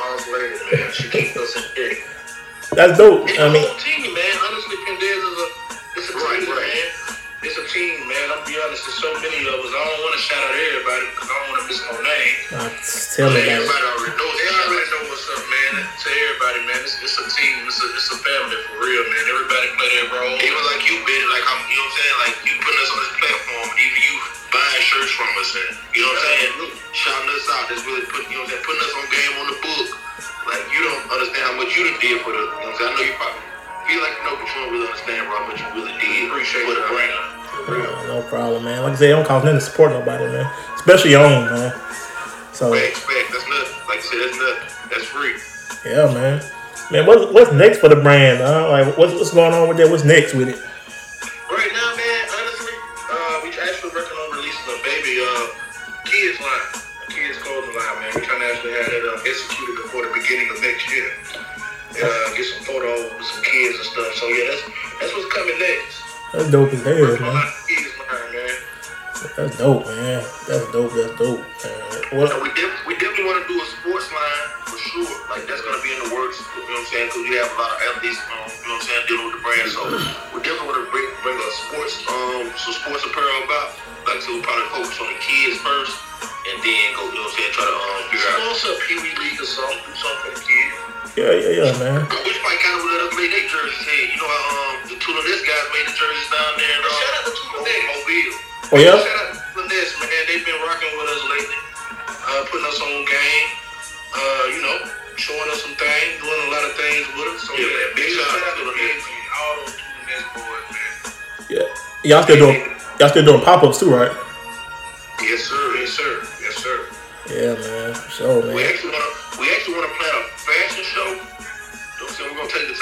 Boss 0.04 0.28
lady, 0.28 0.58
man. 0.72 0.92
She 0.92 1.08
keeps 1.08 1.36
us 1.36 1.56
in 1.56 1.64
check. 1.74 1.96
That's 2.76 2.98
dope. 2.98 3.28
It's 3.28 3.38
I 3.38 3.48
a 3.48 3.52
mean, 3.52 3.64
whole 3.64 3.78
team, 3.80 4.12
man. 4.12 4.34
Honestly, 4.48 4.76
Pendez 4.84 5.20
is 5.20 5.38
a 5.40 5.48
it's 5.96 6.08
a 6.10 6.14
team, 6.18 6.48
man. 6.50 6.88
It's 7.44 7.56
a 7.60 7.64
team, 7.70 8.08
man. 8.08 8.26
I'm 8.34 8.40
be 8.48 8.56
honest. 8.56 8.82
There's 8.88 8.98
so 9.04 9.10
many 9.20 9.44
of 9.46 9.56
us. 9.62 9.70
I 9.70 9.80
don't 9.84 10.00
want 10.02 10.14
to 10.16 10.22
shout 10.24 10.42
out 10.42 10.56
everybody 10.56 11.04
because 11.12 11.28
I 11.28 11.34
don't 11.38 11.48
want 11.52 11.60
to 11.60 11.66
miss 11.70 11.80
no 11.84 11.94
name. 12.00 12.34
uh, 12.56 12.70
tell 13.14 13.28
me 13.30 13.40
everybody 13.46 13.84
it. 13.84 13.92
already 13.94 14.16
knows. 14.16 14.34
They 14.40 14.48
already 14.64 14.88
know 14.90 15.02
what's 15.12 15.28
up, 15.28 15.44
man. 15.44 15.72
To 15.86 16.06
everybody, 16.08 16.60
man. 16.66 16.80
It's, 16.82 16.96
it's 17.04 17.16
a 17.20 17.24
team. 17.36 17.54
It's 17.68 17.78
a 17.84 17.86
it's 17.94 18.10
a 18.10 18.18
family 18.24 18.58
for 18.64 18.74
real, 18.80 19.04
man. 19.12 19.24
Everybody 19.28 19.66
play 19.76 19.88
their 19.92 20.08
role. 20.18 20.36
Even 20.40 20.62
like 20.72 20.82
you, 20.88 20.96
Ben. 21.04 21.24
Like 21.30 21.44
I'm, 21.46 21.60
you 21.68 21.78
know 21.78 21.84
what 21.84 21.92
I'm 21.92 21.98
saying? 22.00 22.16
Like 22.26 22.36
you 22.48 22.52
putting 22.64 22.80
us 22.80 22.90
on 22.90 23.00
this 23.06 23.14
platform, 23.22 23.32
and 23.36 23.42
even 23.44 23.60
you 23.60 23.63
buying 24.74 24.82
shirts 24.82 25.14
from 25.14 25.30
us, 25.38 25.54
and 25.54 25.78
you 25.94 26.02
know 26.02 26.10
what 26.10 26.18
I'm 26.18 26.50
saying? 26.58 26.74
Shouting 26.90 27.30
us 27.30 27.46
out. 27.54 27.64
That's 27.70 27.87
really 27.87 28.02
putting, 28.10 28.26
you 28.34 28.42
know 28.42 28.50
what 28.50 28.50
I'm 28.50 28.58
saying? 28.58 28.66
Putting 28.66 28.82
us 28.82 28.94
on 28.98 29.04
game 29.06 29.34
on 29.38 29.46
the 29.54 29.58
book. 29.62 29.88
Like 30.50 30.64
you 30.74 30.82
don't 30.82 31.04
understand 31.14 31.44
how 31.46 31.54
much 31.54 31.70
you 31.78 31.82
done 31.87 31.98
did 32.02 32.18
for 32.26 32.34
the. 32.34 32.42
You 32.42 32.66
know 32.66 32.74
what 32.74 32.82
I'm 32.82 32.82
saying? 32.82 32.90
I 32.90 32.98
know 32.98 33.06
you 33.06 33.14
probably 33.14 33.42
feel 33.87 34.02
like 34.02 34.14
you 34.18 34.24
know, 34.26 34.34
but 34.34 34.46
you 34.50 34.58
don't 34.58 34.72
really 34.74 34.88
understand, 34.90 35.20
bro, 35.30 35.34
how 35.38 35.46
much 35.46 35.58
you 35.62 35.68
really 35.78 35.94
did 36.02 36.26
for 36.26 36.74
the 36.74 36.84
brand. 36.90 37.22
Uh, 37.54 38.02
no 38.10 38.18
problem, 38.26 38.66
man. 38.66 38.82
Like 38.82 38.92
I 38.92 38.96
said, 38.98 39.08
it 39.10 39.14
don't 39.14 39.26
cost 39.26 39.46
nothing 39.46 39.62
to 39.62 39.64
support 39.64 39.94
nobody, 39.94 40.26
man. 40.26 40.50
Especially 40.74 41.14
your 41.14 41.22
own, 41.22 41.46
man. 41.54 41.70
So 42.50 42.74
Facts, 42.74 42.98
facts. 43.06 43.30
That's 43.30 43.46
nothing. 43.46 43.78
Like 43.87 44.02
you 44.02 44.08
said, 44.10 44.20
that's 44.26 44.38
nothing. 44.42 44.68
That's 44.90 45.06
free. 45.06 45.34
yeah, 45.87 46.10
man. 46.10 46.42
Man, 46.90 47.06
what's 47.06 47.24
what's 47.32 47.52
next 47.54 47.78
for 47.78 47.88
the 47.88 47.96
brand? 47.96 48.42
Huh? 48.42 48.68
Like 48.68 48.98
what's 48.98 49.14
what's 49.14 49.32
going 49.32 49.54
on 49.54 49.68
with 49.70 49.78
that? 49.78 49.88
What's 49.88 50.04
next 50.04 50.34
with 50.34 50.50
it? 50.50 50.58
Uh, 62.03 62.35
get 62.35 62.46
some 62.46 62.64
photos 62.64 63.12
with 63.14 63.27
some 63.27 63.42
kids 63.42 63.79
and 63.79 63.87
stuff. 63.87 64.11
So 64.18 64.27
yeah, 64.29 64.50
that's 64.50 64.62
that's 65.00 65.12
what's 65.14 65.31
coming 65.33 65.59
next. 65.59 65.94
That's 66.35 66.50
dope 66.50 66.72
as 66.74 66.83
hell, 66.83 66.98
man. 67.22 67.37
our 67.37 67.46
kids 67.68 67.94
line, 67.98 68.31
man. 68.35 68.57
That's 69.38 69.55
dope, 69.57 69.87
man. 69.87 70.20
That's 70.50 70.66
dope. 70.74 70.92
That's 70.92 71.14
dope, 71.14 71.40
man. 71.40 72.29
So 72.29 72.37
we, 72.42 72.50
def- 72.59 72.83
we 72.87 72.94
definitely 72.98 73.27
want 73.31 73.38
to 73.42 73.46
do 73.46 73.57
a 73.57 73.66
sports 73.79 74.11
line 74.11 74.46
for 74.66 74.79
sure. 74.79 75.14
Like 75.31 75.46
that's 75.46 75.62
gonna 75.62 75.83
be 75.83 75.94
in 75.94 76.00
the 76.05 76.11
works. 76.11 76.42
You 76.42 76.66
know 76.66 76.74
what 76.74 76.83
I'm 76.83 76.90
saying? 76.90 77.07
Because 77.11 77.24
we 77.31 77.35
have 77.38 77.50
a 77.50 77.59
lot 77.59 77.70
of 77.70 77.79
athletes, 77.94 78.20
um, 78.27 78.50
you 78.50 78.66
know 78.66 78.74
what 78.74 78.83
I'm 78.83 78.90
saying, 78.90 79.05
dealing 79.07 79.27
with 79.31 79.37
the 79.38 79.42
brand. 79.46 79.66
So 79.70 79.81
we 80.35 80.38
definitely 80.42 80.68
want 80.68 80.79
to 80.83 80.87
bring 80.90 81.09
bring 81.22 81.38
a 81.38 81.50
sports, 81.55 81.94
um, 82.11 82.44
some 82.59 82.74
sports 82.83 83.03
apparel 83.07 83.46
about. 83.46 83.79
Like 84.05 84.20
so, 84.20 84.37
we'll 84.37 84.44
probably 84.44 84.68
focus 84.74 84.98
on 85.00 85.09
the 85.09 85.20
kids 85.22 85.57
first, 85.62 85.94
and 86.50 86.57
then 86.61 86.85
go. 86.98 87.09
You 87.09 87.16
know 87.16 87.24
what 87.24 87.33
I'm 87.33 87.38
saying? 87.38 87.55
Try 87.55 87.64
to 87.64 87.79
um, 87.79 88.03
figure 88.12 88.29
out. 88.35 88.38
Also, 88.50 88.68
Pee 88.85 88.98
Wee 89.00 89.14
League 89.16 89.40
or 89.40 89.48
something. 89.48 89.79
Do 89.87 89.94
something 89.96 90.22
for 90.27 90.33
the 90.37 90.42
kids. 90.44 90.83
Yeah, 91.14 91.31
yeah, 91.31 91.53
yeah, 91.62 91.72
man. 91.79 92.03
Which 92.27 92.40
might 92.42 92.59
kind 92.59 92.74
of 92.74 92.85
let 92.90 93.00
us 93.07 93.12
make 93.14 93.31
their 93.31 93.46
jerseys. 93.46 93.87
Hey, 93.87 94.11
you 94.11 94.18
know 94.18 94.27
how 94.27 94.42
um 94.50 94.90
the 94.90 94.96
Tuna 94.98 95.22
Nest 95.22 95.46
guys 95.46 95.66
made 95.70 95.87
the 95.87 95.94
jerseys 95.94 96.27
down 96.27 96.53
there. 96.59 96.74
In, 96.74 96.83
um, 96.83 96.90
Shout 96.90 97.14
out 97.14 97.24
to 97.31 97.33
Tuna 97.38 97.59
Nest. 97.62 97.87
Mobile. 97.94 98.35
Oh 98.74 98.79
yeah. 98.83 98.98
Shout 98.98 99.18
out 99.22 99.29
to 99.31 99.38
Tuna 99.55 99.64
Nest, 99.70 99.92
man. 100.03 100.22
They've 100.27 100.42
been 100.42 100.59
rocking 100.66 100.90
with 100.98 101.09
us 101.14 101.22
lately, 101.31 101.61
uh, 102.11 102.40
putting 102.50 102.66
us 102.66 102.79
on 102.83 102.94
game. 103.07 103.46
Uh, 104.11 104.44
you 104.59 104.61
know, 104.66 104.77
showing 105.14 105.48
us 105.55 105.62
some 105.62 105.74
things, 105.79 106.11
doing 106.18 106.40
a 106.46 106.50
lot 106.50 106.66
of 106.66 106.74
things 106.74 107.07
with 107.14 107.31
us. 107.31 107.46
So 107.46 107.55
yeah, 107.55 107.70
man, 107.70 107.88
big 107.94 108.11
shout 108.11 108.27
out 108.27 108.42
to 108.59 108.62
Tuna 108.66 108.74
Nest. 108.74 109.07
All 109.38 109.55
those 109.62 109.74
Tuna 109.79 110.03
Nest 110.11 110.27
boys, 110.35 110.66
man. 110.74 110.90
Yeah. 111.46 111.66
Y'all 112.11 112.27
still 112.27 112.42
doing 112.42 112.59
y'all 112.98 113.11
still 113.14 113.22
doing 113.24 113.42
pop 113.46 113.62
ups 113.62 113.79
too, 113.79 113.87
right? 113.94 114.11
Yes, 115.22 115.46
sir. 115.46 115.62
Yes, 115.79 115.94
sir. 115.94 116.12
Yes, 116.42 116.55
sir. 116.59 116.77
Yeah, 117.31 117.55
man. 117.55 117.94
So, 118.11 118.42
sure, 118.42 118.50
We 118.50 118.61
man. 118.62 118.66
actually 118.74 118.93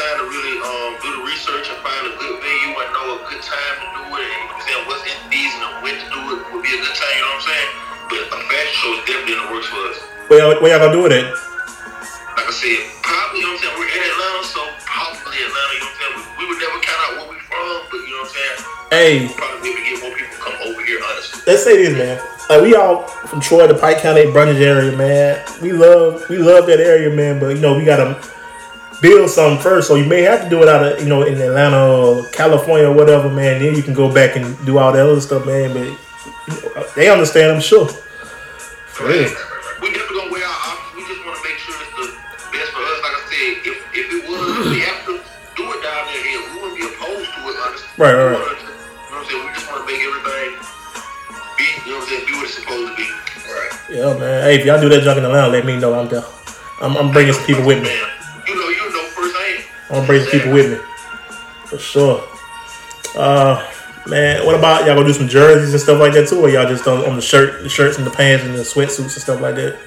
time 0.02 0.18
to 0.18 0.26
really 0.26 0.56
um, 0.58 0.90
do 0.98 1.08
the 1.14 1.22
research 1.22 1.70
and 1.70 1.78
find 1.78 2.02
a 2.10 2.12
good 2.18 2.34
venue 2.42 2.74
and 2.74 2.88
know 2.90 3.06
a 3.14 3.18
good 3.30 3.38
time 3.38 3.74
to 3.78 3.86
do 3.86 4.02
it. 4.18 4.26
And 4.26 4.34
you 4.34 4.46
know 4.50 4.50
what 4.50 4.58
I'm 4.58 4.66
saying 4.66 4.82
what's 4.90 5.04
in 5.06 5.18
season 5.30 5.60
and 5.62 5.74
when 5.78 5.94
to 5.94 6.06
do 6.10 6.20
it 6.34 6.38
would 6.50 6.62
be 6.66 6.72
a 6.74 6.80
good 6.82 6.96
time. 6.98 7.14
You 7.14 7.22
know 7.22 7.38
what 7.38 7.46
I'm 7.46 7.46
saying? 7.46 7.70
But 8.10 8.20
a 8.34 8.38
fashion 8.50 8.74
show 8.82 8.92
is 8.98 9.02
definitely 9.06 9.34
in 9.38 9.40
the 9.46 9.48
works 9.54 9.68
for 9.70 9.82
us. 9.94 9.98
Where 10.26 10.38
y'all, 10.42 10.58
where 10.58 10.70
y'all 10.74 10.82
gonna 10.82 10.98
do 10.98 11.06
it 11.06 11.14
at? 11.14 11.26
Like 12.34 12.50
I 12.50 12.54
said, 12.54 12.82
probably 13.06 13.46
you 13.46 13.46
know 13.46 13.54
what 13.54 13.62
I'm 13.62 13.78
saying. 13.78 13.78
We're 13.78 13.92
in 13.94 14.02
Atlanta, 14.02 14.42
so 14.42 14.62
probably 14.82 15.38
Atlanta. 15.38 15.70
You 15.70 15.82
know 15.82 15.86
what 15.86 15.94
I'm 15.94 16.02
saying? 16.02 16.14
We, 16.18 16.22
we 16.34 16.42
would 16.50 16.58
never 16.58 16.78
count 16.82 17.00
out 17.06 17.12
where 17.22 17.28
we 17.30 17.38
from, 17.46 17.74
but 17.86 18.00
you 18.02 18.10
know 18.10 18.26
what 18.26 18.34
I'm 18.34 18.38
saying. 18.42 18.58
Hey, 18.90 19.14
Probably 19.38 19.60
be 19.62 19.70
able 19.70 19.78
to 19.78 19.86
get 19.86 19.96
more 20.02 20.14
people 20.18 20.34
to 20.34 20.40
come 20.42 20.56
over 20.66 20.82
here. 20.82 20.98
Honestly. 20.98 21.46
let's 21.46 21.62
say 21.62 21.78
this, 21.78 21.94
man. 21.94 22.18
Like 22.50 22.62
we 22.66 22.74
all 22.74 23.06
from 23.30 23.38
Troy, 23.38 23.70
the 23.70 23.78
Pike 23.78 24.02
County, 24.02 24.26
Brundidge 24.34 24.58
area, 24.58 24.92
man. 24.98 25.38
We 25.62 25.70
love 25.70 26.26
we 26.26 26.42
love 26.42 26.66
that 26.66 26.82
area, 26.82 27.06
man. 27.14 27.38
But 27.38 27.54
you 27.54 27.62
know 27.62 27.78
we 27.78 27.86
gotta 27.86 28.18
build 29.02 29.28
something 29.28 29.60
first. 29.62 29.88
So 29.88 29.96
you 29.96 30.06
may 30.06 30.22
have 30.22 30.42
to 30.44 30.48
do 30.48 30.62
it 30.62 30.68
out 30.68 30.82
of 30.86 31.00
you 31.02 31.08
know 31.08 31.22
in 31.22 31.34
Atlanta 31.40 31.84
or 31.84 32.24
California 32.30 32.88
or 32.88 32.94
whatever, 32.94 33.28
man. 33.28 33.60
Then 33.60 33.74
you 33.74 33.82
can 33.82 33.92
go 33.94 34.12
back 34.12 34.36
and 34.36 34.56
do 34.64 34.78
all 34.78 34.92
that 34.92 35.04
other 35.04 35.20
stuff, 35.20 35.44
man. 35.44 35.72
But 35.74 35.82
you 35.84 35.92
know, 36.62 36.72
uh, 36.76 36.84
they 36.96 37.10
understand, 37.10 37.52
I'm 37.52 37.60
sure. 37.60 37.86
For 37.88 39.04
real. 39.08 39.28
We 39.82 39.90
definitely 39.90 40.18
gonna 40.18 40.30
wear 40.32 40.46
our 40.46 40.60
options. 40.72 40.94
We 40.96 41.02
just 41.10 41.26
want 41.26 41.36
to 41.36 41.42
make 41.44 41.58
sure 41.58 41.74
it's 41.74 41.92
the 41.98 42.06
best 42.54 42.70
for 42.72 42.80
us. 42.86 42.98
Like 43.02 43.14
I 43.18 43.22
said, 43.28 43.52
if 43.66 43.76
if 43.92 44.06
it 44.14 44.22
was, 44.30 44.40
if 44.40 44.64
we 44.70 44.80
have 44.86 45.00
to 45.10 45.12
do 45.58 45.64
it 45.74 45.80
down 45.82 46.02
there 46.06 46.22
here, 46.22 46.40
we 46.40 46.54
wouldn't 46.62 46.78
be 46.78 46.86
opposed 46.86 47.28
to 47.34 47.40
it. 47.50 47.56
Honestly, 47.58 47.88
Right, 47.98 48.14
right, 48.14 48.32
right. 48.32 48.38
Wanna- 48.38 48.62
You 48.62 49.18
know 49.18 49.18
what 49.18 49.18
I'm 49.18 49.26
saying? 49.28 49.44
We 49.44 49.52
just 49.52 49.66
want 49.68 49.80
to 49.82 49.86
make 49.90 50.00
everything 50.00 50.50
be, 51.58 51.66
you 51.66 51.92
know 51.92 51.98
what 51.98 52.06
I'm 52.06 52.08
saying, 52.08 52.26
be 52.26 52.32
what 52.38 52.44
it's 52.46 52.54
supposed 52.56 52.86
to 52.88 52.94
be. 52.96 53.08
Right. 53.50 53.72
Yeah, 53.90 54.14
man. 54.16 54.42
Hey, 54.46 54.54
if 54.60 54.64
y'all 54.64 54.80
do 54.80 54.88
that 54.88 55.02
junk 55.02 55.18
in 55.18 55.24
Atlanta, 55.24 55.48
let 55.48 55.66
me 55.66 55.76
know. 55.76 55.92
I'm 55.98 56.08
down. 56.08 56.24
I'm, 56.80 56.96
I'm 56.96 57.10
bringing 57.12 57.34
some 57.34 57.44
people 57.44 57.66
with 57.66 57.82
me. 57.82 57.90
I'm 59.92 59.98
gonna 59.98 60.06
bring 60.06 60.26
people 60.26 60.52
with 60.52 60.72
me. 60.72 60.78
For 61.66 61.76
sure. 61.76 62.24
Uh 63.14 63.62
man, 64.06 64.46
what 64.46 64.54
about 64.54 64.86
y'all 64.86 64.94
gonna 64.94 65.06
do 65.06 65.12
some 65.12 65.28
jerseys 65.28 65.74
and 65.74 65.82
stuff 65.82 66.00
like 66.00 66.14
that 66.14 66.28
too? 66.28 66.40
Or 66.40 66.48
y'all 66.48 66.66
just 66.66 66.88
on, 66.88 67.04
on 67.04 67.14
the 67.14 67.20
shirt 67.20 67.62
the 67.62 67.68
shirts 67.68 67.98
and 67.98 68.06
the 68.06 68.10
pants 68.10 68.42
and 68.42 68.54
the 68.54 68.62
sweatsuits 68.62 69.00
and 69.00 69.10
stuff 69.10 69.42
like 69.42 69.54
that? 69.56 69.78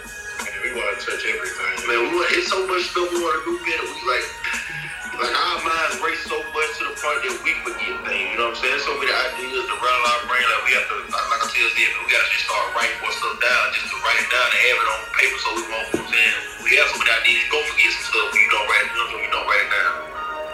We 11.93 12.09
gotta 12.09 12.29
just 12.33 12.45
start 12.45 12.65
writing 12.73 12.97
more 13.01 13.13
stuff 13.13 13.37
down, 13.37 13.61
just 13.75 13.89
to 13.93 13.97
write 14.01 14.17
it 14.17 14.29
down 14.31 14.47
and 14.49 14.59
have 14.65 14.77
it 14.81 14.87
on 14.89 14.99
paper, 15.13 15.37
so 15.41 15.49
we 15.53 15.63
won't. 15.69 15.87
You 15.93 15.99
know 16.01 16.09
what 16.09 16.17
I'm? 16.17 16.65
We 16.65 16.69
have 16.81 16.89
some 16.89 17.01
ideas, 17.05 17.43
go 17.53 17.59
forget 17.61 17.89
some 17.93 18.05
stuff 18.09 18.27
when 18.33 18.41
you 18.41 18.49
don't 18.49 18.65
write 18.65 18.85
it. 18.85 18.91
Know, 18.95 19.05
when 19.13 19.21
you 19.21 19.31
don't 19.31 19.45
write 19.45 19.63
it 19.65 19.71
down. 19.71 19.93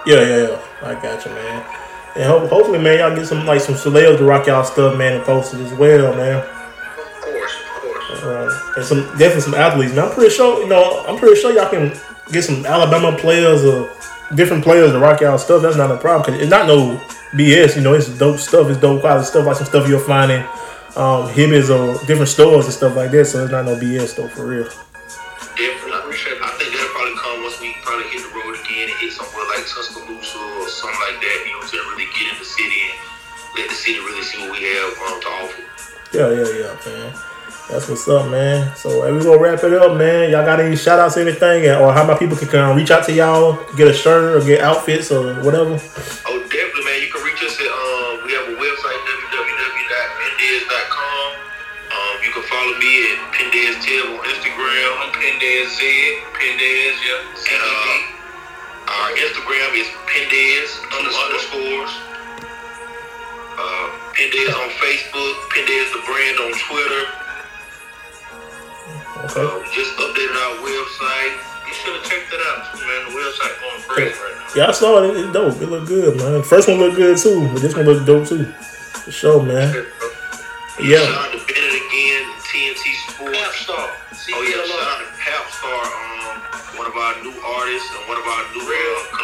Yeah, 0.03 0.21
yeah, 0.27 0.39
yeah. 0.49 0.87
I 0.87 0.91
got 0.99 1.17
you, 1.23 1.31
man. 1.31 1.59
And 2.15 2.23
ho- 2.25 2.47
hopefully, 2.47 2.79
man, 2.79 2.99
y'all 2.99 3.15
get 3.15 3.27
some 3.27 3.45
like 3.45 3.61
some 3.61 3.75
celebs 3.75 4.17
to 4.17 4.25
rock 4.25 4.47
y'all 4.47 4.65
stuff, 4.65 4.97
man, 4.97 5.13
and 5.15 5.23
post 5.23 5.53
it 5.53 5.61
as 5.61 5.73
well, 5.73 6.13
man. 6.15 6.43
Of 6.43 7.21
course, 7.21 7.53
of 7.55 7.81
course. 7.81 8.23
Uh, 8.23 8.73
and 8.77 8.85
some 8.85 9.01
definitely 9.17 9.41
some 9.41 9.55
athletes. 9.55 9.91
And 9.91 10.01
I'm 10.01 10.11
pretty 10.11 10.35
sure, 10.35 10.61
you 10.61 10.67
know, 10.67 11.05
I'm 11.07 11.17
pretty 11.17 11.39
sure 11.39 11.53
y'all 11.53 11.69
can 11.69 11.95
get 12.31 12.43
some 12.43 12.65
Alabama 12.65 13.15
players 13.17 13.63
or 13.63 13.89
different 14.35 14.63
players 14.63 14.91
to 14.91 14.99
rock 14.99 15.21
y'all 15.21 15.37
stuff. 15.37 15.61
That's 15.61 15.77
not 15.77 15.91
a 15.91 15.97
problem 15.97 16.25
because 16.25 16.41
it's 16.41 16.51
not 16.51 16.67
no 16.67 16.99
BS. 17.31 17.77
You 17.77 17.83
know, 17.83 17.93
it's 17.93 18.09
dope 18.17 18.39
stuff. 18.39 18.69
It's 18.69 18.79
dope 18.79 19.01
quality 19.01 19.25
stuff, 19.25 19.45
like 19.45 19.55
some 19.55 19.67
stuff 19.67 19.87
you'll 19.87 19.99
find 19.99 20.31
in 20.31 20.45
um, 20.95 21.29
Hibbett's 21.31 21.69
or 21.69 21.97
different 22.05 22.27
stores 22.29 22.65
and 22.65 22.73
stuff 22.73 22.95
like 22.95 23.11
that. 23.11 23.25
So 23.25 23.43
it's 23.43 23.51
not 23.51 23.65
no 23.65 23.75
BS 23.75 24.15
though, 24.15 24.27
for 24.27 24.47
real. 24.47 24.65
Definitely. 25.55 25.93
I 25.93 25.99
appreciate 25.99 26.37
it. 26.37 26.43
I 26.43 26.51
think 26.57 26.73
that'll 26.73 26.91
probably 26.91 27.15
come 27.15 27.43
once 27.43 27.59
we 27.61 27.75
probably 27.83 28.07
hit 28.11 28.23
the 28.23 28.31
road 28.35 28.55
again 28.59 28.89
and 28.89 28.97
hit 28.99 29.11
somewhere 29.13 29.45
like 29.51 29.63
Tuscaloosa 29.67 30.39
or 30.59 30.67
something 30.67 31.01
like 31.07 31.19
that, 31.21 31.37
you 31.47 31.53
know, 31.55 31.63
to 31.63 31.77
really 31.95 32.07
get 32.15 32.33
in 32.33 32.37
the 32.39 32.47
city 32.47 32.91
and 32.91 32.97
let 33.55 33.69
the 33.69 33.75
city 33.75 33.99
really 33.99 34.23
see 34.23 34.39
what 34.43 34.51
we 34.51 34.63
have 34.67 34.91
um, 35.07 35.17
to 35.21 35.29
offer. 35.39 35.63
Yeah, 36.11 36.27
yeah, 36.31 36.49
yeah, 36.59 36.73
man. 36.85 37.13
That's 37.69 37.87
what's 37.87 38.07
up, 38.09 38.29
man. 38.29 38.75
So 38.75 39.03
hey, 39.03 39.13
we 39.13 39.23
gonna 39.23 39.39
wrap 39.39 39.63
it 39.63 39.73
up, 39.73 39.97
man. 39.97 40.29
Y'all 40.29 40.43
got 40.43 40.59
any 40.59 40.75
shout 40.75 40.99
outs, 40.99 41.15
or 41.15 41.21
anything, 41.21 41.69
or 41.69 41.93
how 41.93 42.05
my 42.05 42.17
people 42.17 42.35
can 42.35 42.59
um, 42.59 42.75
reach 42.75 42.91
out 42.91 43.05
to 43.05 43.13
y'all, 43.13 43.57
get 43.77 43.87
a 43.87 43.93
shirt 43.93 44.35
or 44.35 44.45
get 44.45 44.59
outfits 44.59 45.09
or 45.09 45.35
whatever? 45.41 45.79
Instagram 59.51 59.75
is 59.75 59.87
Pendez, 60.07 60.69
underscores. 60.95 61.91
Uh, 63.59 63.89
Pendez 64.15 64.47
on 64.47 64.69
Facebook, 64.79 65.35
Pendez 65.51 65.91
the 65.91 66.01
brand 66.05 66.37
on 66.39 66.51
Twitter. 66.55 67.03
Okay. 69.25 69.41
Um, 69.41 69.63
just 69.73 69.97
updated 69.97 70.35
our 70.35 70.55
website. 70.63 71.35
You 71.67 71.73
should 71.73 71.95
have 71.95 72.03
checked 72.03 72.31
that 72.31 72.41
out, 72.47 72.79
man. 72.79 73.11
The 73.11 73.19
website 73.19 73.59
going 73.59 73.81
crazy 73.87 74.19
right 74.19 74.35
now. 74.39 74.47
Yeah, 74.55 74.67
I 74.67 74.71
saw 74.71 75.03
it. 75.03 75.17
It's 75.17 75.33
dope. 75.33 75.61
It 75.61 75.67
look 75.67 75.85
good, 75.85 76.17
man. 76.17 76.43
First 76.43 76.69
one 76.69 76.77
looked 76.79 76.95
good 76.95 77.17
too, 77.17 77.49
but 77.51 77.61
this 77.61 77.75
one 77.75 77.85
look 77.85 78.05
dope 78.05 78.27
too. 78.27 78.45
For 78.45 79.11
sure, 79.11 79.43
man. 79.43 79.85
Yeah. 80.79 81.03
Shout 81.03 81.27
out 81.27 81.31
to 81.31 81.39
Bennett 81.43 81.75
again, 81.75 82.23
TNT 82.39 82.95
Sports. 83.11 83.37
Pap 83.37 83.53
Star. 83.53 83.89
Oh 84.33 84.41
yeah, 84.47 84.63
shout 84.63 84.79
out 84.79 84.99
to 85.03 85.11
Pap 85.19 85.45
Star, 85.51 85.81
um, 85.83 86.77
one 86.79 86.87
of 86.87 86.95
our 86.95 87.15
new 87.21 87.35
artists 87.43 87.89
and 87.95 88.07
one 88.07 88.17
of 88.17 88.25
our 88.25 88.43
new 88.55 88.61
uh, 88.63 89.20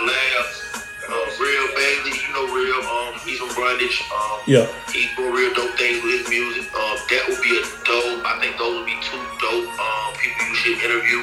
Brundidge. 3.68 4.00
Um, 4.12 4.40
Yeah. 4.48 4.66
He's 4.92 5.12
doing 5.16 5.34
real 5.36 5.54
dope 5.54 5.76
things 5.76 6.00
with 6.04 6.24
his 6.24 6.30
music. 6.32 6.72
Um, 6.72 6.96
that 7.12 7.24
would 7.28 7.42
be 7.44 7.52
a 7.60 7.64
dope. 7.84 8.24
I 8.24 8.40
think 8.40 8.56
those 8.56 8.80
would 8.80 8.88
be 8.88 8.96
two 9.04 9.20
dope 9.44 9.68
um, 9.76 10.16
people 10.16 10.40
you 10.48 10.56
should 10.56 10.78
interview. 10.80 11.20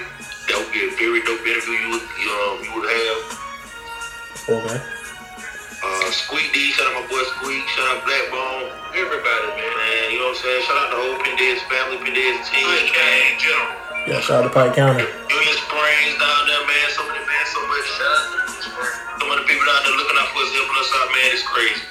That 0.53 0.61
would 0.61 0.73
be 0.77 0.85
a 0.85 0.91
very 1.01 1.25
dope 1.25 1.41
interview 1.41 1.73
you 1.73 1.89
would 1.97 2.05
um, 2.05 2.55
you 2.61 2.71
would 2.77 2.85
have. 2.85 3.21
Okay. 4.45 4.79
Uh, 5.85 6.09
Squeak 6.13 6.53
D, 6.53 6.73
shout 6.73 6.89
out 6.93 7.01
my 7.01 7.05
boy 7.09 7.21
Squeak, 7.41 7.65
shout 7.73 7.85
out 7.97 8.05
Blackbone, 8.09 8.73
everybody, 8.97 9.49
man. 9.57 9.69
man. 9.73 10.05
You 10.13 10.21
know 10.21 10.33
what 10.33 10.41
I'm 10.41 10.45
saying? 10.45 10.63
Shout 10.65 10.77
out 10.81 10.89
the 10.93 11.01
whole 11.01 11.17
Pendez 11.21 11.61
family, 11.69 11.97
Pendez 12.05 12.41
team, 12.49 12.65
gang, 12.93 13.37
general. 13.41 13.73
Yeah. 14.09 14.21
Shout 14.21 14.45
out 14.45 14.49
to 14.49 14.53
Pike 14.53 14.77
County. 14.77 15.01
Union 15.05 15.57
Springs 15.65 16.13
down 16.21 16.41
there, 16.49 16.65
man. 16.69 16.87
So 16.93 17.05
many, 17.09 17.21
man, 17.25 17.45
so 17.53 17.61
much. 17.69 17.85
Shout 17.89 18.05
out 18.05 18.25
to 18.25 18.37
Union 18.37 18.65
Springs. 18.65 18.97
Some 19.21 19.29
of 19.33 19.37
the 19.41 19.45
people 19.49 19.65
down 19.65 19.81
there 19.85 19.97
looking 19.97 20.19
out 20.21 20.29
for 20.33 20.41
us, 20.45 20.51
helping 20.57 20.77
us 20.81 20.91
out, 20.93 21.09
man. 21.09 21.29
It's 21.33 21.45
crazy. 21.49 21.85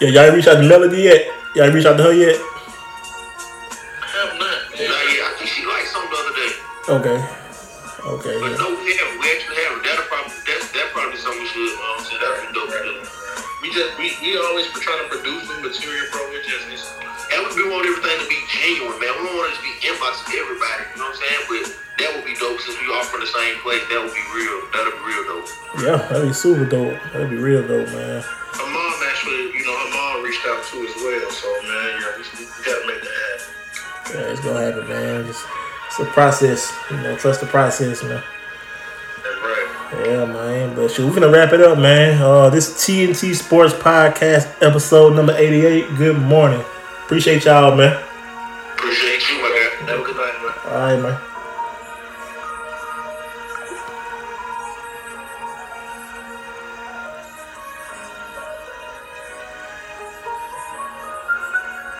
Yeah, 0.00 0.08
man. 0.08 0.14
Y'all 0.14 0.24
ain't 0.24 0.34
reach 0.34 0.46
out 0.48 0.56
to 0.60 0.66
Melody 0.66 1.02
yet? 1.02 1.26
Y'all 1.54 1.64
ain't 1.66 1.74
reach 1.74 1.86
out 1.86 1.96
to 1.96 2.04
her 2.04 2.12
yet? 2.16 2.36
Have 4.00 4.32
not. 4.40 4.58
Nah, 4.72 5.02
yeah, 5.12 5.28
I 5.28 5.32
think 5.36 5.48
she 5.50 5.62
liked 5.68 5.88
something 5.92 6.08
the 6.08 6.18
other 6.24 6.34
day. 6.36 6.52
Okay. 6.88 7.18
Okay. 8.00 8.36
But 8.40 8.50
Yeah. 8.56 8.64
no, 8.64 8.68
we 8.80 8.96
have 8.96 9.10
we 9.20 9.26
actually 9.28 9.60
have. 9.68 9.76
That'll 9.84 10.08
probably 10.08 10.32
that's 10.48 10.72
that 10.72 10.88
probably 10.96 11.20
something 11.20 11.40
we 11.44 11.48
should 11.52 11.72
um 11.84 12.00
say 12.00 12.16
that'd 12.16 12.48
be 12.48 12.52
dope 12.56 12.72
to 12.72 12.80
do. 12.80 12.94
We 13.60 13.68
just 13.76 13.92
we, 14.00 14.08
we 14.24 14.40
always 14.40 14.72
trying 14.72 15.04
to 15.04 15.08
produce 15.12 15.44
new 15.52 15.60
material, 15.68 16.06
bro. 16.08 16.24
It 16.32 16.48
just 16.48 16.64
it's, 16.72 16.88
And 17.36 17.44
we 17.52 17.60
we 17.60 17.64
want 17.68 17.84
everything 17.84 18.16
to 18.24 18.28
be 18.28 18.40
genuine, 18.48 18.96
man. 18.96 19.12
We 19.20 19.28
don't 19.28 19.36
want 19.36 19.52
it 19.52 19.56
to 19.60 19.64
be 19.68 19.72
inbox 19.84 20.24
to 20.24 20.32
everybody. 20.32 20.82
You 20.96 21.04
know 21.04 21.12
what 21.12 21.20
I'm 21.20 21.28
saying? 21.28 21.42
But 21.44 21.62
that 22.00 22.08
would 22.16 22.24
be 22.24 22.32
dope 22.40 22.56
since 22.64 22.80
we 22.80 22.88
all 22.88 23.04
from 23.04 23.20
the 23.20 23.28
same 23.28 23.60
place. 23.60 23.84
That 23.92 24.00
would 24.00 24.16
be 24.16 24.24
real. 24.32 24.64
That'd 24.72 24.96
be 24.96 25.02
real 25.04 25.24
dope. 25.28 25.48
Yeah, 25.84 26.00
that'd 26.08 26.24
be 26.24 26.32
super 26.32 26.64
dope. 26.64 26.96
That'd 27.12 27.28
be 27.28 27.36
real 27.36 27.60
dope, 27.68 27.92
man. 27.92 28.24
Her 30.42 30.50
mom 30.50 30.60
reached 30.60 30.64
out 30.64 30.64
too 30.66 30.86
as 30.86 30.94
well. 30.96 31.30
So 31.30 31.52
man, 31.62 32.00
yeah, 32.00 32.16
we, 32.16 32.46
we 32.46 32.64
gotta 32.64 32.86
make 32.86 33.02
that 33.02 33.16
happen. 33.30 34.14
Yeah, 34.14 34.32
it's 34.32 34.40
gonna 34.40 34.60
happen, 34.60 34.88
man. 34.88 35.26
Just, 35.26 35.46
it's 35.86 36.00
a 36.00 36.04
process. 36.06 36.72
You 36.90 36.96
know, 36.98 37.16
trust 37.16 37.40
the 37.40 37.46
process, 37.46 38.02
man. 38.02 38.22
That's 39.22 39.36
right. 39.36 40.06
Yeah, 40.06 40.24
man. 40.24 40.74
But 40.74 40.90
shoot, 40.90 41.06
we're 41.08 41.14
gonna 41.14 41.32
wrap 41.32 41.52
it 41.52 41.60
up, 41.60 41.78
man. 41.78 42.20
Uh, 42.20 42.50
this 42.50 42.72
TNT 42.74 43.34
Sports 43.34 43.74
Podcast 43.74 44.62
episode 44.62 45.14
number 45.14 45.34
88. 45.36 45.96
Good 45.96 46.18
morning. 46.18 46.62
Appreciate 47.04 47.44
y'all, 47.44 47.74
man. 47.76 48.02
Appreciate 48.74 49.28
you, 49.28 49.42
my 49.42 49.48
guy. 49.48 49.92
Have 49.92 50.00
a 50.00 50.02
good 50.02 50.16
night, 50.16 50.34
man. 50.42 50.72
All 50.72 50.80
right, 50.80 51.00
man. 51.00 51.29